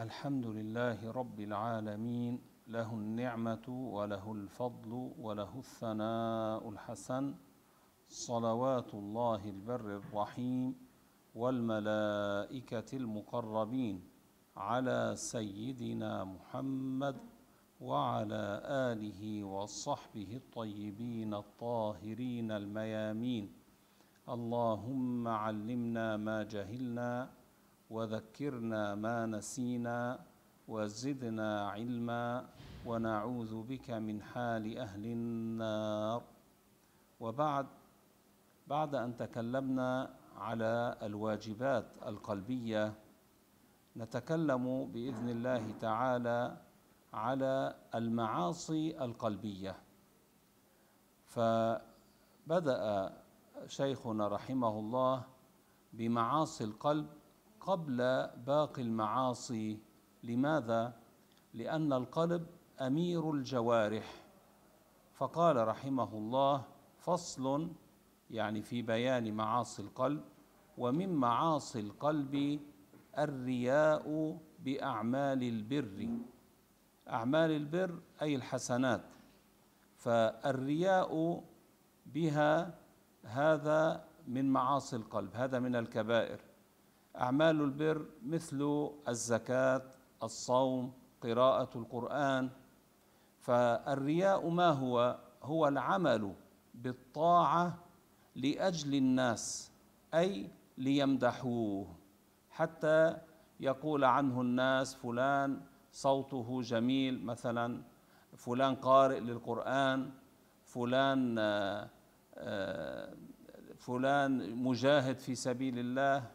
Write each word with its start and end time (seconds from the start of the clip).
الحمد 0.00 0.46
لله 0.46 1.10
رب 1.10 1.40
العالمين 1.40 2.40
له 2.68 2.92
النعمة 2.94 3.66
وله 3.68 4.32
الفضل 4.32 5.12
وله 5.18 5.58
الثناء 5.58 6.68
الحسن 6.68 7.34
صلوات 8.08 8.94
الله 8.94 9.50
البر 9.50 9.96
الرحيم 9.96 10.74
والملائكة 11.34 12.96
المقربين 12.96 14.02
على 14.56 15.12
سيدنا 15.16 16.24
محمد 16.24 17.16
وعلى 17.80 18.62
آله 18.64 19.44
وصحبه 19.44 20.36
الطيبين 20.36 21.34
الطاهرين 21.34 22.50
الميامين. 22.50 23.52
اللهم 24.28 25.28
علمنا 25.28 26.16
ما 26.16 26.42
جهلنا 26.42 27.30
وذكرنا 27.92 28.94
ما 28.94 29.26
نسينا 29.26 30.24
وزدنا 30.68 31.70
علما 31.70 32.48
ونعوذ 32.86 33.62
بك 33.62 33.90
من 33.90 34.22
حال 34.22 34.78
أهل 34.78 35.04
النار. 35.06 36.22
وبعد 37.20 37.66
بعد 38.66 38.94
أن 38.94 39.16
تكلمنا 39.16 40.14
على 40.36 40.96
الواجبات 41.02 41.96
القلبية 42.06 42.94
نتكلم 43.96 44.86
بإذن 44.92 45.28
الله 45.28 45.70
تعالى 45.80 46.56
على 47.12 47.74
المعاصي 47.94 49.04
القلبية. 49.04 49.76
فبدأ 51.26 53.12
شيخنا 53.66 54.28
رحمه 54.28 54.78
الله 54.78 55.24
بمعاصي 55.92 56.64
القلب 56.64 57.06
قبل 57.66 58.28
باقي 58.46 58.82
المعاصي. 58.82 59.78
لماذا؟ 60.22 60.94
لأن 61.54 61.92
القلب 61.92 62.46
أمير 62.80 63.30
الجوارح. 63.30 64.24
فقال 65.14 65.68
رحمه 65.68 66.14
الله 66.14 66.64
فصل 66.98 67.70
يعني 68.30 68.62
في 68.62 68.82
بيان 68.82 69.34
معاصي 69.34 69.82
القلب 69.82 70.24
ومن 70.78 71.14
معاصي 71.14 71.80
القلب 71.80 72.60
الرياء 73.18 74.38
بأعمال 74.58 75.42
البر. 75.42 76.08
أعمال 77.08 77.50
البر 77.50 78.00
أي 78.22 78.36
الحسنات. 78.36 79.04
فالرياء 79.96 81.42
بها 82.06 82.78
هذا 83.24 84.04
من 84.28 84.52
معاصي 84.52 84.96
القلب 84.96 85.30
هذا 85.34 85.58
من 85.58 85.76
الكبائر. 85.76 86.51
أعمال 87.16 87.60
البر 87.60 88.06
مثل 88.26 88.90
الزكاة 89.08 89.82
الصوم 90.22 90.92
قراءة 91.22 91.78
القرآن. 91.78 92.50
فالرياء 93.38 94.48
ما 94.48 94.70
هو؟ 94.70 95.18
هو 95.42 95.68
العمل 95.68 96.34
بالطاعة 96.74 97.78
لأجل 98.36 98.94
الناس 98.94 99.72
أي 100.14 100.50
ليمدحوه. 100.78 101.86
حتى 102.50 103.16
يقول 103.60 104.04
عنه 104.04 104.40
الناس 104.40 104.94
فلان 104.94 105.60
صوته 105.92 106.62
جميل 106.62 107.24
مثلا 107.24 107.82
فلان 108.36 108.74
قارئ 108.74 109.20
للقرآن 109.20 110.10
فلان 110.64 111.36
فلان 113.76 114.56
مجاهد 114.56 115.18
في 115.18 115.34
سبيل 115.34 115.78
الله. 115.78 116.30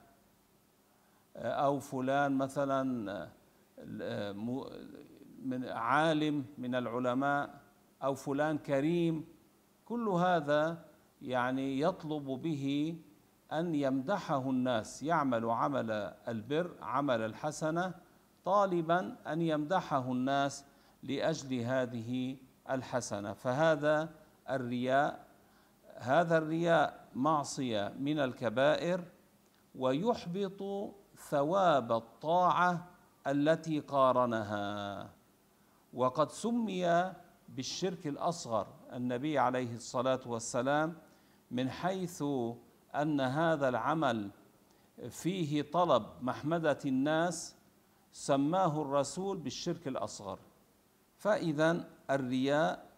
أو 1.37 1.79
فلان 1.79 2.37
مثلا 2.37 2.83
من 5.43 5.65
عالم 5.65 6.45
من 6.57 6.75
العلماء 6.75 7.61
أو 8.03 8.15
فلان 8.15 8.57
كريم. 8.57 9.25
كل 9.85 10.09
هذا 10.09 10.85
يعني 11.21 11.79
يطلب 11.79 12.25
به 12.25 12.97
أن 13.53 13.75
يمدحه 13.75 14.49
الناس 14.49 15.03
يعمل 15.03 15.49
عمل 15.49 15.91
البر 16.27 16.71
عمل 16.81 17.21
الحسنة 17.21 17.93
طالبا 18.45 19.15
أن 19.27 19.41
يمدحه 19.41 20.11
الناس 20.11 20.65
لأجل 21.03 21.59
هذه 21.59 22.37
الحسنة. 22.69 23.33
فهذا 23.33 24.09
الرياء 24.49 25.27
هذا 25.97 26.37
الرياء 26.37 27.07
معصية 27.15 27.93
من 27.99 28.19
الكبائر 28.19 29.03
ويحبط 29.75 30.61
ثواب 31.17 31.91
الطاعة 31.91 32.87
التي 33.27 33.79
قارنها. 33.79 35.09
وقد 35.93 36.31
سمي 36.31 37.13
بالشرك 37.49 38.07
الأصغر 38.07 38.67
النبي 38.93 39.39
عليه 39.39 39.75
الصلاة 39.75 40.19
والسلام 40.25 40.97
من 41.51 41.69
حيث 41.69 42.23
أن 42.95 43.21
هذا 43.21 43.69
العمل 43.69 44.29
فيه 45.09 45.61
طلب 45.61 46.05
محمدة 46.21 46.79
الناس 46.85 47.55
سماه 48.11 48.81
الرسول 48.81 49.37
بالشرك 49.37 49.87
الأصغر. 49.87 50.39
فإذا 51.17 51.89
الرياء 52.09 52.89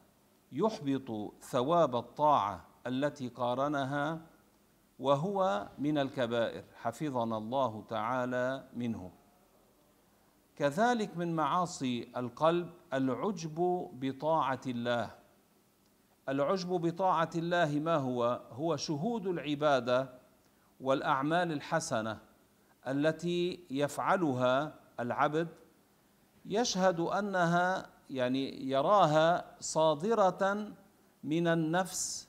يحبط 0.52 1.34
ثواب 1.42 1.96
الطاعة 1.96 2.66
التي 2.88 3.28
قارنها 3.28 4.22
وهو 5.00 5.68
من 5.78 5.98
الكبائر. 5.98 6.64
حفظنا 6.76 7.38
الله 7.38 7.84
تعالى 7.90 8.64
منه. 8.74 9.12
كذلك 10.56 11.18
من 11.18 11.36
معاصي 11.36 12.12
القلب 12.18 12.70
العجب 12.94 13.90
بطاعة 13.94 14.62
الله. 14.68 15.12
العجب 16.30 16.70
بطاعة 16.70 17.30
الله 17.36 17.80
ما 17.80 17.96
هو؟ 17.96 18.42
هو 18.52 18.76
شهود 18.76 19.28
العبادة 19.28 20.10
والأعمال 20.82 21.52
الحسنة 21.52 22.20
التي 22.88 23.66
يفعلها 23.70 24.74
العبد. 25.00 25.48
يشهد 26.46 27.00
أنها 27.00 27.90
يعني 28.10 28.70
يراها 28.70 29.56
صادرة 29.60 30.72
من 31.24 31.48
النفس 31.48 32.28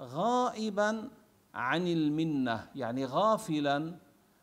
غائبا 0.00 1.10
عن 1.54 1.86
المنة 1.86 2.68
يعني 2.74 3.04
غافلا 3.04 3.96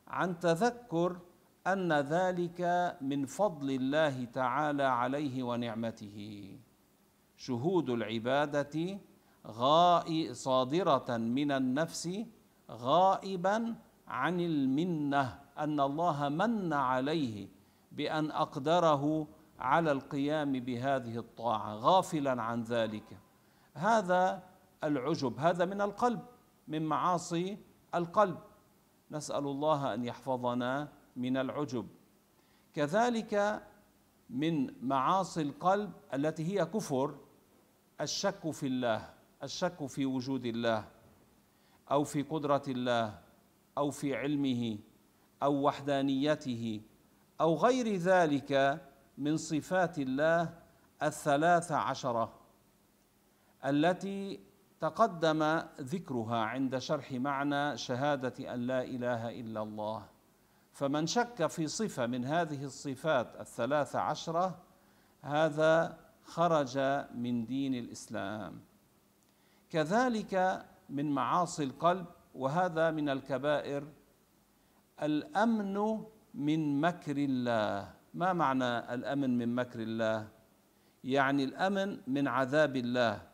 عن 0.08 0.40
تذكر 0.40 1.20
أن 1.68 1.94
ذلك 1.94 2.62
من 3.02 3.26
فضل 3.26 3.70
الله 3.70 4.26
تعالى 4.26 4.84
عليه 4.84 5.44
ونعمته. 5.44 6.18
شهود 7.38 7.90
العبادة 7.90 9.00
غائ 9.48 10.34
صادرة 10.34 11.18
من 11.18 11.52
النفس 11.52 12.26
غائبا 12.72 13.76
عن 14.08 14.40
المنة 14.40 15.40
أن 15.58 15.80
الله 15.80 16.30
من 16.30 16.74
عليه 16.74 17.48
بأن 17.92 18.32
أقدره 18.32 19.28
على 19.60 19.92
القيام 19.92 20.52
بهذه 20.52 21.18
الطاعة 21.18 21.76
غافلا 21.76 22.42
عن 22.42 22.64
ذلك. 22.64 23.18
هذا 23.74 24.44
العجب 24.84 25.40
هذا 25.40 25.66
من 25.66 25.82
القلب. 25.82 26.22
من 26.68 26.86
معاصي 26.86 27.58
القلب. 27.96 28.38
نسأل 29.12 29.48
الله 29.48 29.94
أن 29.94 30.06
يحفظنا 30.06 30.88
من 31.16 31.38
العجب. 31.38 31.88
كذلك 32.74 33.64
من 34.30 34.86
معاصي 34.88 35.42
القلب 35.42 35.92
التي 36.14 36.44
هي 36.44 36.66
كفر 36.66 37.16
الشك 38.02 38.52
في 38.52 38.68
الله 38.68 39.10
الشك 39.44 39.86
في 39.86 40.06
وجود 40.06 40.46
الله 40.46 40.88
أو 41.92 42.04
في 42.04 42.22
قدرة 42.22 42.64
الله 42.68 43.20
أو 43.78 43.92
في 43.92 44.16
علمه 44.16 44.78
أو 45.44 45.62
وحدانيته 45.62 46.82
أو 47.42 47.56
غير 47.56 47.96
ذلك 47.96 48.82
من 49.18 49.38
صفات 49.38 50.00
الله 50.00 50.54
الثلاث 51.04 51.72
عشرة 51.72 52.34
التي 53.66 54.40
تقدم 54.82 55.62
ذكرها 55.82 56.38
عند 56.38 56.78
شرح 56.78 57.12
معنى 57.12 57.78
شهادة 57.78 58.54
أن 58.54 58.60
لا 58.60 58.82
إله 58.84 59.40
إلا 59.40 59.62
الله. 59.62 60.06
فمن 60.74 61.08
شك 61.08 61.48
في 61.48 61.68
صفة 61.68 62.06
من 62.06 62.26
هذه 62.26 62.64
الصفات 62.64 63.36
الثلاث 63.40 63.96
عشرة 63.96 64.60
هذا 65.22 65.98
خرج 66.24 66.78
من 67.14 67.46
دين 67.46 67.76
الإسلام. 67.76 68.62
كذلك 69.70 70.66
من 70.90 71.12
معاصي 71.12 71.64
القلب 71.64 72.06
وهذا 72.36 72.92
من 72.92 73.10
الكبائر 73.10 73.84
الأمن 75.02 76.04
من 76.34 76.82
مكر 76.82 77.18
الله. 77.18 77.94
ما 78.14 78.34
معنى 78.34 78.94
الأمن 78.94 79.38
من 79.38 79.56
مكر 79.56 79.80
الله؟ 79.80 80.28
يعني 81.04 81.44
الأمن 81.44 82.02
من 82.08 82.28
عذاب 82.28 82.76
الله. 82.76 83.31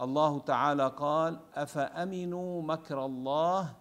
الله 0.00 0.38
تعالى 0.38 0.88
قال 0.88 1.40
أفأمنوا 1.54 2.62
مكر 2.62 3.04
الله؟ 3.04 3.76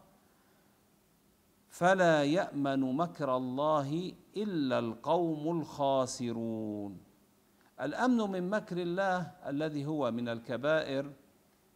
فلا 1.70 2.24
يأمن 2.24 2.98
مكر 2.98 3.38
الله 3.38 4.14
إلا 4.38 4.80
القوم 4.80 5.60
الخاسرون. 5.60 6.98
الأمن 7.82 8.32
من 8.32 8.50
مكر 8.50 8.78
الله 8.78 9.32
الذي 9.46 9.86
هو 9.86 10.12
من 10.12 10.30
الكبائر 10.30 11.14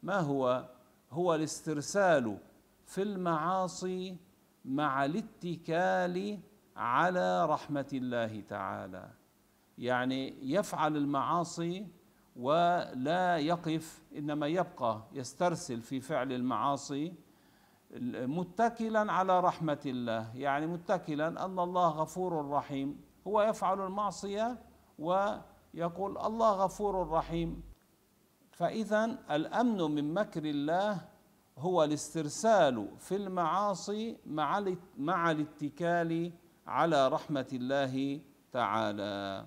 ما 0.04 0.19
هو؟ 0.19 0.69
هو 1.12 1.36
الاسترسال 1.36 2.38
في 2.86 3.01
المعاصي 3.01 4.18
مع 4.66 5.06
الاتكال 5.06 6.40
على 6.75 7.45
رحمة 7.45 7.90
الله 7.94 8.42
تعالى. 8.42 9.10
يعني 9.78 10.51
يفعل 10.54 10.98
المعاصي 10.98 11.88
ولا 12.39 13.38
يقف 13.38 14.04
إنما 14.18 14.48
يبقى 14.48 15.01
يسترسل 15.13 15.81
في 15.81 16.01
فعل 16.01 16.31
المعاصي 16.31 17.13
متكلا 18.12 19.12
على 19.12 19.39
رحمة 19.39 19.80
الله. 19.86 20.36
يعني 20.36 20.68
متكلا 20.68 21.45
أن 21.45 21.60
الله 21.60 21.89
غفور 21.89 22.50
رحيم. 22.50 23.01
هو 23.28 23.42
يفعل 23.42 23.86
المعصية 23.86 24.57
ويقول 25.00 26.18
الله 26.18 26.51
غفور 26.51 27.10
رحيم. 27.10 27.63
فاذا 28.51 29.06
الأمن 29.31 29.81
من 29.81 30.13
مكر 30.13 30.45
الله 30.45 31.01
هو 31.57 31.83
الاسترسال 31.83 32.88
في 32.98 33.16
المعاصي 33.16 34.18
مع 34.25 34.63
مع 34.98 35.31
الاتكال 35.31 36.31
على 36.68 37.07
رحمة 37.07 37.48
الله 37.54 38.22
تعالى. 38.51 39.45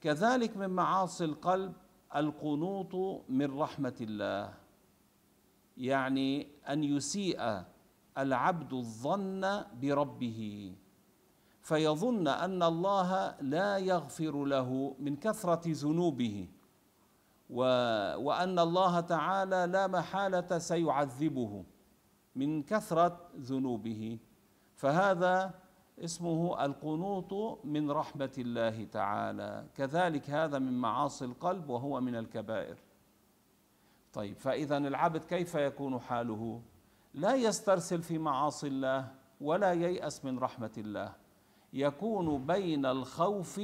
كذلك 0.00 0.56
من 0.56 0.70
معاصي 0.70 1.24
القلب 1.24 1.72
القنوط 2.16 3.24
من 3.28 3.58
رحمة 3.58 3.94
الله. 4.00 4.54
يعني 5.76 6.48
أن 6.68 6.84
يسيء 6.84 7.64
العبد 8.18 8.72
الظن 8.72 9.64
بربه. 9.82 10.72
فيظن 11.62 12.28
أن 12.28 12.62
الله 12.62 13.36
لا 13.40 13.78
يغفر 13.78 14.44
له 14.44 14.96
من 14.98 15.16
كثرة 15.16 15.62
ذنوبه. 15.66 16.48
و 17.50 17.60
وأن 18.16 18.58
الله 18.58 19.00
تعالى 19.00 19.66
لا 19.66 19.86
محالة 19.86 20.58
سيعذبه 20.58 21.64
من 22.36 22.62
كثرة 22.62 23.30
ذنوبه. 23.36 24.18
فهذا 24.76 25.59
اسمه 26.00 26.64
القنوط 26.64 27.64
من 27.64 27.90
رحمة 27.90 28.32
الله 28.38 28.84
تعالى. 28.84 29.66
كذلك 29.76 30.30
هذا 30.30 30.58
من 30.58 30.80
معاصي 30.80 31.24
القلب 31.24 31.70
وهو 31.70 32.00
من 32.00 32.16
الكبائر. 32.16 32.76
طيب 34.12 34.36
فإذا 34.36 34.76
العبد 34.76 35.24
كيف 35.24 35.54
يكون 35.54 36.00
حاله؟ 36.00 36.62
لا 37.14 37.34
يسترسل 37.34 38.02
في 38.02 38.18
معاصي 38.18 38.66
الله 38.66 39.08
ولا 39.40 39.72
ييأس 39.72 40.24
من 40.24 40.38
رحمة 40.38 40.72
الله. 40.78 41.12
يكون 41.72 42.46
بين 42.46 42.86
الخوف 42.86 43.60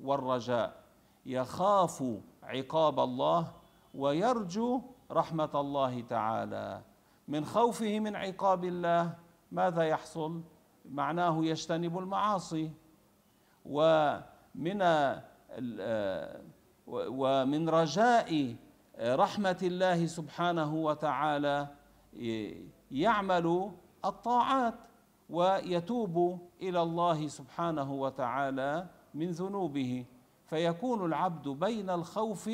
والرجاء. 0.00 0.82
يخاف 1.26 2.04
عقاب 2.42 3.00
الله 3.00 3.52
ويرجو 3.94 4.82
رحمة 5.10 5.50
الله 5.54 6.00
تعالى. 6.00 6.82
من 7.28 7.44
خوفه 7.44 8.00
من 8.00 8.16
عقاب 8.16 8.64
الله 8.64 9.14
ماذا 9.52 9.82
يحصل؟ 9.82 10.42
معناه 10.92 11.44
يجتنب 11.44 11.98
المعاصي. 11.98 12.70
ومن 13.66 14.82
ومن 16.86 17.68
رجاء 17.68 18.56
رحمة 19.00 19.58
الله 19.62 20.06
سبحانه 20.06 20.74
وتعالى 20.74 21.68
يعمل 22.90 23.72
الطاعات 24.04 24.74
ويتوب 25.30 26.38
إلى 26.62 26.82
الله 26.82 27.28
سبحانه 27.28 27.92
وتعالى 27.92 28.86
من 29.14 29.30
ذنوبه. 29.30 30.04
فيكون 30.46 31.04
العبد 31.06 31.48
بين 31.48 31.90
الخوف 31.90 32.50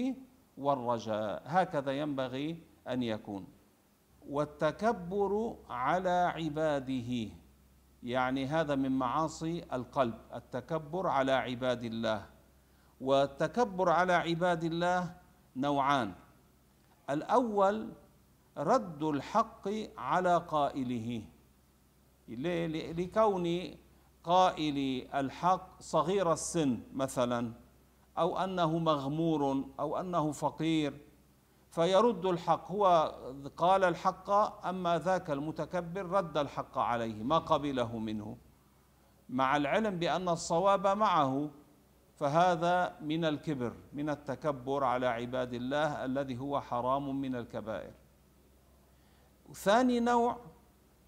والرجاء. 0.59 1.43
هكذا 1.47 1.93
ينبغي 1.93 2.63
أن 2.89 3.03
يكون. 3.03 3.47
والتكبر 4.29 5.57
على 5.71 6.33
عباده. 6.37 7.29
يعني 8.03 8.47
هذا 8.47 8.75
من 8.75 8.99
معاصي 8.99 9.65
القلب 9.73 10.15
التكبر 10.35 11.07
على 11.07 11.33
عباد 11.33 11.83
الله. 11.85 12.27
والتكبر 13.01 13.89
على 13.91 14.13
عباد 14.13 14.65
الله 14.65 15.17
نوعان. 15.57 16.15
الأول 17.11 17.93
رد 18.59 19.03
الحق 19.03 19.69
على 19.99 20.37
قائله. 20.37 21.23
لكون 22.99 23.77
قائل 24.25 25.09
الحق 25.15 25.83
صغير 25.83 26.33
السن 26.33 26.81
مثلا 26.93 27.53
أو 28.19 28.39
أنه 28.39 28.79
مغمور 28.79 29.65
أو 29.81 30.01
أنه 30.01 30.33
فقير. 30.33 31.08
فيرد 31.71 32.27
الحق. 32.27 32.71
هو 32.71 33.15
قال 33.57 33.85
الحق 33.85 34.31
أما 34.67 34.99
ذاك 34.99 35.31
المتكبر 35.31 36.07
رد 36.07 36.37
الحق 36.37 36.79
عليه 36.79 37.23
ما 37.23 37.39
قبله 37.39 37.99
منه. 37.99 38.37
مع 39.29 39.57
العلم 39.57 39.99
بأن 39.99 40.29
الصواب 40.29 40.87
معه 40.87 41.51
فهذا 42.17 42.97
من 43.01 43.25
الكبر 43.25 43.73
من 43.93 44.11
التكبر 44.11 44.85
على 44.85 45.07
عباد 45.07 45.55
الله 45.55 46.05
الذي 46.05 46.39
هو 46.39 46.61
حرام 46.61 47.21
من 47.21 47.37
الكبائر. 47.37 47.93
ثاني 49.53 50.01
نوع 50.01 50.37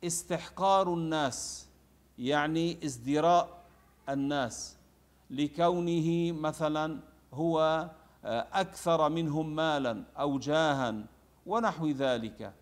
استحقار 0.05 0.95
الناس 0.95 1.69
يعني 2.19 2.85
ازدراء 2.85 3.49
الناس. 4.09 4.77
لكونه 5.31 6.33
مثلا 6.33 7.01
هو 7.35 7.87
أكثر 8.25 9.09
منهم 9.09 9.55
مالا 9.57 10.05
أو 10.19 10.39
جاها 10.39 11.05
ونحو 11.47 11.87
ذلك. 11.87 12.55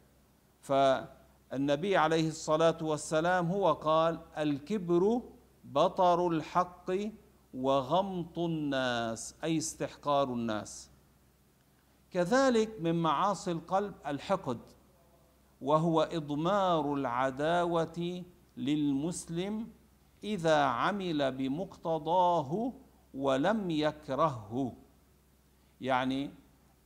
فالنبي 0.60 1.96
عليه 1.96 2.28
الصلاة 2.28 2.78
والسلام 2.82 3.50
هو 3.50 3.72
قال 3.72 4.20
الكبر 4.38 5.22
بطر 5.64 6.28
الحق 6.28 6.92
وغمط 7.54 8.38
الناس 8.38 9.34
أي 9.44 9.58
استحقار 9.58 10.28
الناس. 10.32 10.90
كذلك 12.10 12.80
من 12.80 13.02
معاصي 13.02 13.52
القلب 13.52 13.94
الحقد 14.06 14.58
وهو 15.60 16.02
إضمار 16.02 16.94
العداوة 16.94 18.24
للمسلم 18.56 19.68
إذا 20.24 20.62
عمل 20.62 21.32
بمقتضاه 21.32 22.72
ولم 23.14 23.70
يكرهه. 23.70 24.72
يعني 25.80 26.30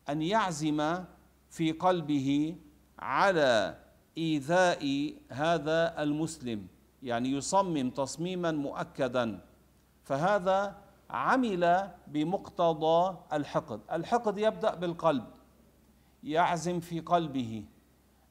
أن 0.08 0.22
يعزم 0.22 1.04
في 1.50 1.72
قلبه 1.72 2.56
على 2.98 3.78
إيذاء 4.18 5.14
هذا 5.28 6.02
المسلم 6.02 6.66
يعني 7.02 7.32
يصمم 7.32 7.90
تصميما 7.90 8.50
مؤكدا. 8.50 9.40
فهذا 10.04 10.76
عمل 11.10 11.90
بمقتضى 12.06 13.16
الحقد. 13.32 13.80
الحقد 13.92 14.38
يبدأ 14.38 14.74
بالقلب 14.74 15.24
يعزم 16.22 16.80
في 16.80 17.00
قلبه 17.00 17.64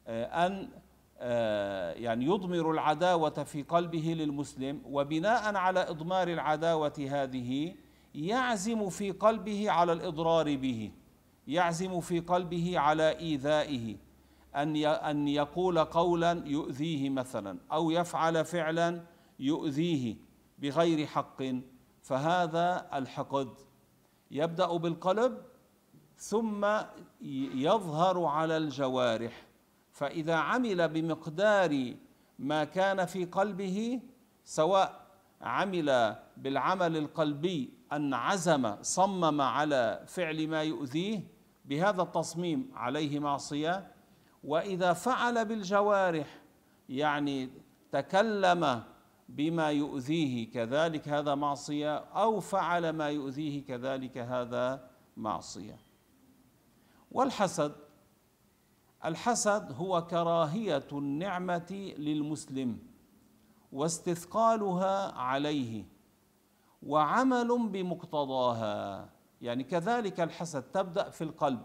آه، 0.07 0.47
أن 0.47 0.69
آه، 1.23 1.93
يعني 1.93 2.25
يضمر 2.25 2.71
العداوة 2.71 3.43
في 3.43 3.63
قلبه 3.63 4.13
للمسلم. 4.17 4.81
وبناء 4.85 5.55
على 5.55 5.79
إضمار 5.79 6.27
العداوة 6.27 7.07
هذه 7.09 7.75
يعزم 8.15 8.89
في 8.89 9.11
قلبه 9.11 9.71
على 9.71 9.93
الإضرار 9.93 10.55
به 10.55 10.91
يعزم 11.47 11.99
في 11.99 12.19
قلبه 12.19 12.79
على 12.79 13.19
إيذائه. 13.19 13.95
أن 14.55 14.75
أن 14.85 15.27
يقول 15.27 15.79
قولا 15.79 16.43
يؤذيه 16.45 17.09
مثلا 17.09 17.57
أو 17.71 17.91
يفعل 17.91 18.45
فعلا 18.45 19.03
يؤذيه 19.39 20.15
بغير 20.59 21.07
حق. 21.07 21.43
فهذا 22.01 22.89
الحقد. 22.93 23.49
يبدأ 24.31 24.77
بالقلب 24.77 25.37
ثم 26.17 26.65
يظهر 27.55 28.25
على 28.25 28.57
الجوارح. 28.57 29.47
فإذا 29.91 30.35
عمل 30.35 30.89
بمقدار 30.89 31.93
ما 32.39 32.63
كان 32.63 33.05
في 33.05 33.25
قلبه 33.25 34.01
سواء 34.43 35.07
عمل 35.41 36.15
بالعمل 36.37 36.97
القلبي 36.97 37.80
أن 37.93 38.13
عزم 38.13 38.75
صمم 38.81 39.41
على 39.41 40.03
فعل 40.07 40.47
ما 40.47 40.63
يؤذيه 40.63 41.23
بهذا 41.65 42.01
التصميم 42.01 42.71
عليه 42.73 43.19
معصية. 43.19 43.91
وإذا 44.43 44.93
فعل 44.93 45.45
بالجوارح 45.45 46.41
يعني 46.89 47.49
تكلم 47.91 48.83
بما 49.29 49.71
يؤذيه 49.71 50.51
كذلك 50.51 51.09
هذا 51.09 51.35
معصية 51.35 51.97
أو 51.97 52.39
فعل 52.39 52.89
ما 52.89 53.09
يؤذيه 53.09 53.65
كذلك 53.65 54.17
هذا 54.17 54.89
معصية. 55.17 55.77
والحسد 57.11 57.75
الحسد 59.05 59.71
هو 59.71 60.07
كراهية 60.07 60.87
النعمة 60.91 61.93
للمسلم 61.97 62.79
واستثقالها 63.71 65.11
عليه. 65.11 65.85
وعمل 66.83 67.67
بمقتضاها. 67.67 69.09
يعني 69.41 69.63
كذلك 69.63 70.19
الحسد 70.19 70.63
تبدأ 70.63 71.09
في 71.09 71.23
القلب. 71.23 71.61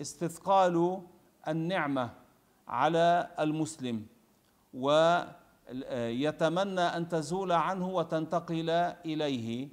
استثقال 0.00 1.02
النعمة 1.48 2.10
على 2.68 3.30
المسلم 3.40 4.06
ويتمنى 4.74 6.80
أن 6.80 7.08
تزول 7.08 7.52
عنه 7.52 7.88
وتنتقل 7.88 8.70
إليه. 9.04 9.68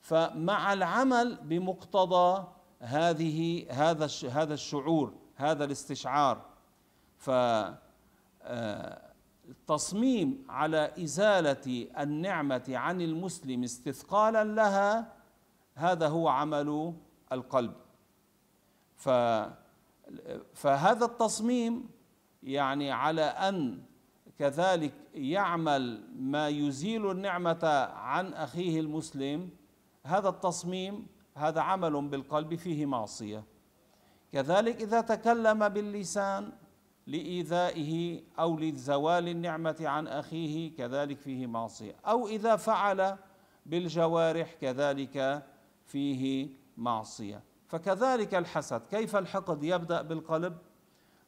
فمع 0.00 0.72
العمل 0.72 1.38
بمقتضى 1.42 2.46
هذه 2.80 3.66
هذا 3.70 4.08
هذا 4.30 4.54
الشعور 4.54 5.14
هذا 5.36 5.64
الاستشعار 5.64 6.42
ف 7.16 7.30
التصميم 9.48 10.44
على 10.48 10.92
إزالة 10.98 11.88
النعمة 11.98 12.64
عن 12.68 13.00
المسلم 13.00 13.64
استثقالا 13.64 14.44
لها 14.44 15.12
هذا 15.74 16.08
هو 16.08 16.28
عمل 16.28 16.94
القلب. 17.32 17.74
ف 18.96 19.08
فهذا 20.54 21.04
التصميم 21.04 21.88
يعني 22.42 22.92
على 22.92 23.22
أن 23.22 23.82
كذلك 24.38 24.92
يعمل 25.14 26.02
ما 26.18 26.48
يزيل 26.48 27.10
النعمة 27.10 27.64
عن 27.94 28.34
أخيه 28.34 28.80
المسلم 28.80 29.50
هذا 30.04 30.28
التصميم 30.28 31.06
هذا 31.34 31.60
عمل 31.60 32.08
بالقلب 32.08 32.54
فيه 32.54 32.86
معصية. 32.86 33.44
كذلك 34.32 34.82
إذا 34.82 35.00
تكلم 35.00 35.68
باللسان 35.68 36.52
لإيذائه 37.06 38.20
أو 38.38 38.58
لزوال 38.58 39.28
النعمة 39.28 39.76
عن 39.80 40.06
أخيه 40.06 40.76
كذلك 40.76 41.18
فيه 41.18 41.46
معصية. 41.46 41.94
أو 42.06 42.28
إذا 42.28 42.56
فعل 42.56 43.16
بالجوارح 43.66 44.52
كذلك 44.60 45.42
فيه 45.84 46.48
معصية. 46.76 47.42
فكذلك 47.68 48.34
الحسد. 48.34 48.82
كيف 48.90 49.16
الحقد 49.16 49.64
يبدأ 49.64 50.02
بالقلب؟ 50.02 50.58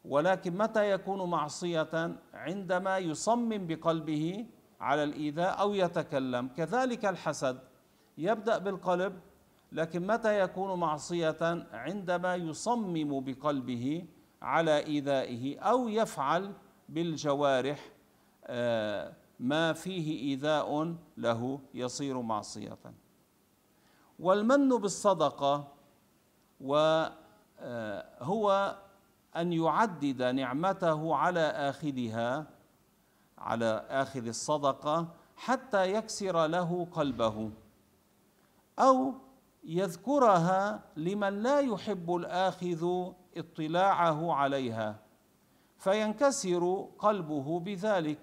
ولكن 0.04 0.58
متى 0.58 0.90
يكون 0.90 1.30
معصية؟ 1.30 2.16
عندما 2.35 2.99
يصمم 2.99 3.66
بقلبه 3.66 4.47
على 4.80 5.04
الإيذاء 5.04 5.61
أو 5.61 5.75
يتكلم. 5.75 6.49
كذلك 6.56 7.04
الحسد 7.04 7.58
يبدأ 8.18 8.58
بالقلب 8.58 9.20
لكن 9.73 10.06
متى 10.06 10.40
يكون 10.40 10.80
معصية؟ 10.80 11.66
عندما 11.73 12.35
يصمم 12.35 13.20
بقلبه 13.20 14.04
على 14.42 14.87
إيذائه 14.87 15.59
أو 15.59 15.88
يفعل 15.88 16.52
بالجوارح 16.88 17.90
آه، 18.45 19.12
ما 19.40 19.73
فيه 19.73 20.21
إيذاء 20.21 20.97
له 21.16 21.61
يصير 21.75 22.23
معصية. 22.23 22.78
والمن 24.18 24.68
بالصدقة 24.68 25.68
وهو 26.61 27.16
آه، 27.61 28.78
أن 29.37 29.52
يعدد 29.52 30.23
نعمته 30.23 31.14
على 31.16 31.40
آخذها 31.40 32.47
على 33.38 33.87
آخذ 33.88 34.26
الصدقة 34.26 35.09
حتى 35.37 35.92
يكسر 35.92 36.47
له 36.47 36.88
قلبه 36.92 37.50
أو 38.78 39.14
يذكرها 39.69 40.81
لمن 40.97 41.43
لا 41.43 41.61
يحب 41.61 42.15
الآخذ 42.15 43.13
اطلاعه 43.37 44.33
عليها 44.33 44.97
فينكسر 45.79 46.89
قلبه 46.99 47.61
بذلك. 47.61 48.19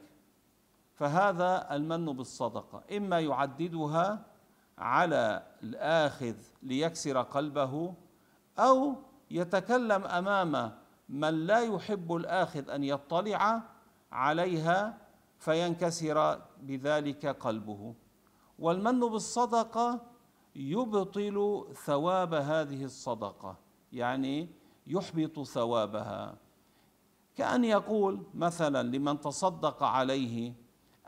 فهذا 0.93 1.75
المن 1.75 2.05
بالصدقة. 2.05 2.83
إما 2.97 3.19
يعددها 3.19 4.25
على 4.77 5.43
الآخذ 5.63 6.35
ليكسر 6.63 7.21
قلبه 7.21 7.93
أو 8.59 8.95
يتكلم 9.31 10.03
أمام 10.03 10.71
من 11.09 11.45
لا 11.45 11.59
يحب 11.59 12.15
الآخذ 12.15 12.69
أن 12.69 12.83
يطلع 12.83 13.61
عليها 14.11 14.97
فينكسر 15.39 16.41
بذلك 16.61 17.25
قلبه. 17.25 17.93
والمن 18.59 18.99
بالصدقة 18.99 20.14
يبطل 20.55 21.65
ثواب 21.85 22.33
هذه 22.33 22.83
الصدقة 22.83 23.57
يعني 23.93 24.49
يحبط 24.87 25.39
ثوابها. 25.39 26.37
كأن 27.35 27.63
يقول 27.63 28.23
مثلا 28.33 28.83
لمن 28.83 29.19
تصدق 29.19 29.83
عليه 29.83 30.53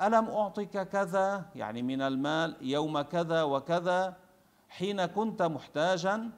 ألم 0.01 0.25
أعطك 0.29 0.89
كذا؟ 0.89 1.45
يعني 1.55 1.81
من 1.81 2.01
المال 2.01 2.55
يوم 2.61 3.01
كذا 3.01 3.43
وكذا 3.43 4.17
حين 4.69 5.05
كنت 5.05 5.41
محتاجا 5.41 6.31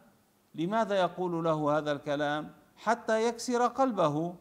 لماذا 0.55 0.95
يقول 0.95 1.43
له 1.43 1.77
هذا 1.77 1.91
الكلام؟ 1.91 2.53
حتى 2.75 3.27
يكسر 3.27 3.67
قلبه. 3.67 4.35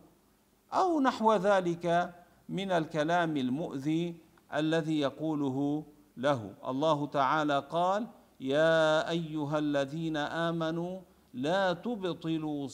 أو 0.73 1.01
نحو 1.01 1.35
ذلك 1.35 2.15
من 2.49 2.71
الكلام 2.73 3.37
المؤذي 3.37 4.17
الذي 4.55 5.01
يقوله 5.01 5.85
له. 6.17 6.55
الله 6.69 7.07
تعالى 7.07 7.59
قال 7.59 8.07
يا 8.41 9.11
أيها 9.11 9.59
الذين 9.59 10.17
آمنوا 10.17 11.01
لا 11.35 11.73
تبطلوا 11.73 12.69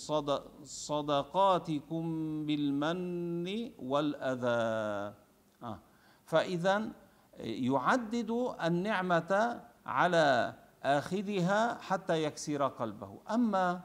صدقاتكم 0.64 2.04
بالمن 2.46 3.70
والأذى 3.78 5.14
آه. 5.62 5.78
فإذا 6.26 6.88
يعدد 7.40 8.30
النعمة 8.64 9.60
على 9.86 10.54
آخذها 10.82 11.78
حتى 11.80 12.22
يكسر 12.22 12.66
قلبه 12.68 13.18
أما 13.30 13.80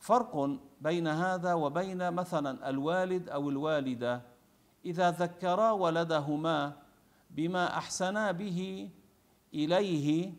فرق 0.00 0.58
بين 0.80 1.06
هذا 1.08 1.54
وبين 1.54 2.12
مثلا 2.12 2.70
الوالد 2.70 3.28
أو 3.28 3.50
الوالدة 3.50 4.22
إذا 4.84 5.10
ذكرا 5.10 5.70
ولدهما 5.70 6.72
بما 7.30 7.76
أحسنا 7.78 8.32
به 8.32 8.90
إليه 9.54 10.32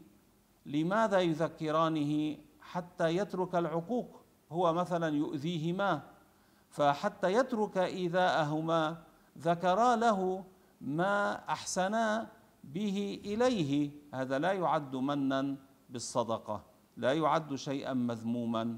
لماذا 0.66 1.20
يذكرانه 1.20 2.38
حتى 2.62 3.16
يترك 3.16 3.56
العقوق؟ 3.56 4.22
هو 4.52 4.74
مثلا 4.74 5.16
يؤذيهما 5.16 6.02
فحتى 6.70 7.34
يترك 7.34 7.78
إيذاءهما 7.78 9.04
ذكرا 9.38 9.96
له 9.96 10.44
ما 10.82 11.50
أحسنا 11.50 12.28
به 12.64 13.22
إليه. 13.26 13.92
هذا 14.14 14.40
لا 14.40 14.52
يعد 14.52 14.96
منا 14.96 15.56
بالصدقة 15.90 16.64
لا 16.98 17.14
يعد 17.14 17.56
شيئا 17.56 17.94
مذموما. 17.94 18.78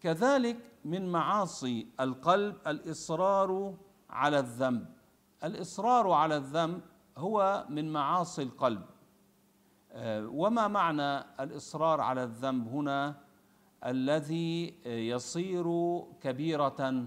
كذلك 0.00 0.58
من 0.84 1.12
معاصي 1.12 1.86
القلب 2.00 2.56
الإصرار 2.66 3.74
على 4.10 4.38
الذنب. 4.38 4.86
الإصرار 5.44 6.10
على 6.10 6.36
الذنب 6.36 6.80
هو 7.18 7.66
من 7.68 7.92
معاصي 7.92 8.42
القلب. 8.42 8.82
وما 10.26 10.68
معنى 10.68 11.24
الإصرار 11.40 12.00
على 12.00 12.22
الذنب 12.22 12.68
هنا 12.68 13.14
الذي 13.86 14.74
يصير 14.86 15.66
كبيرة؟ 16.20 17.06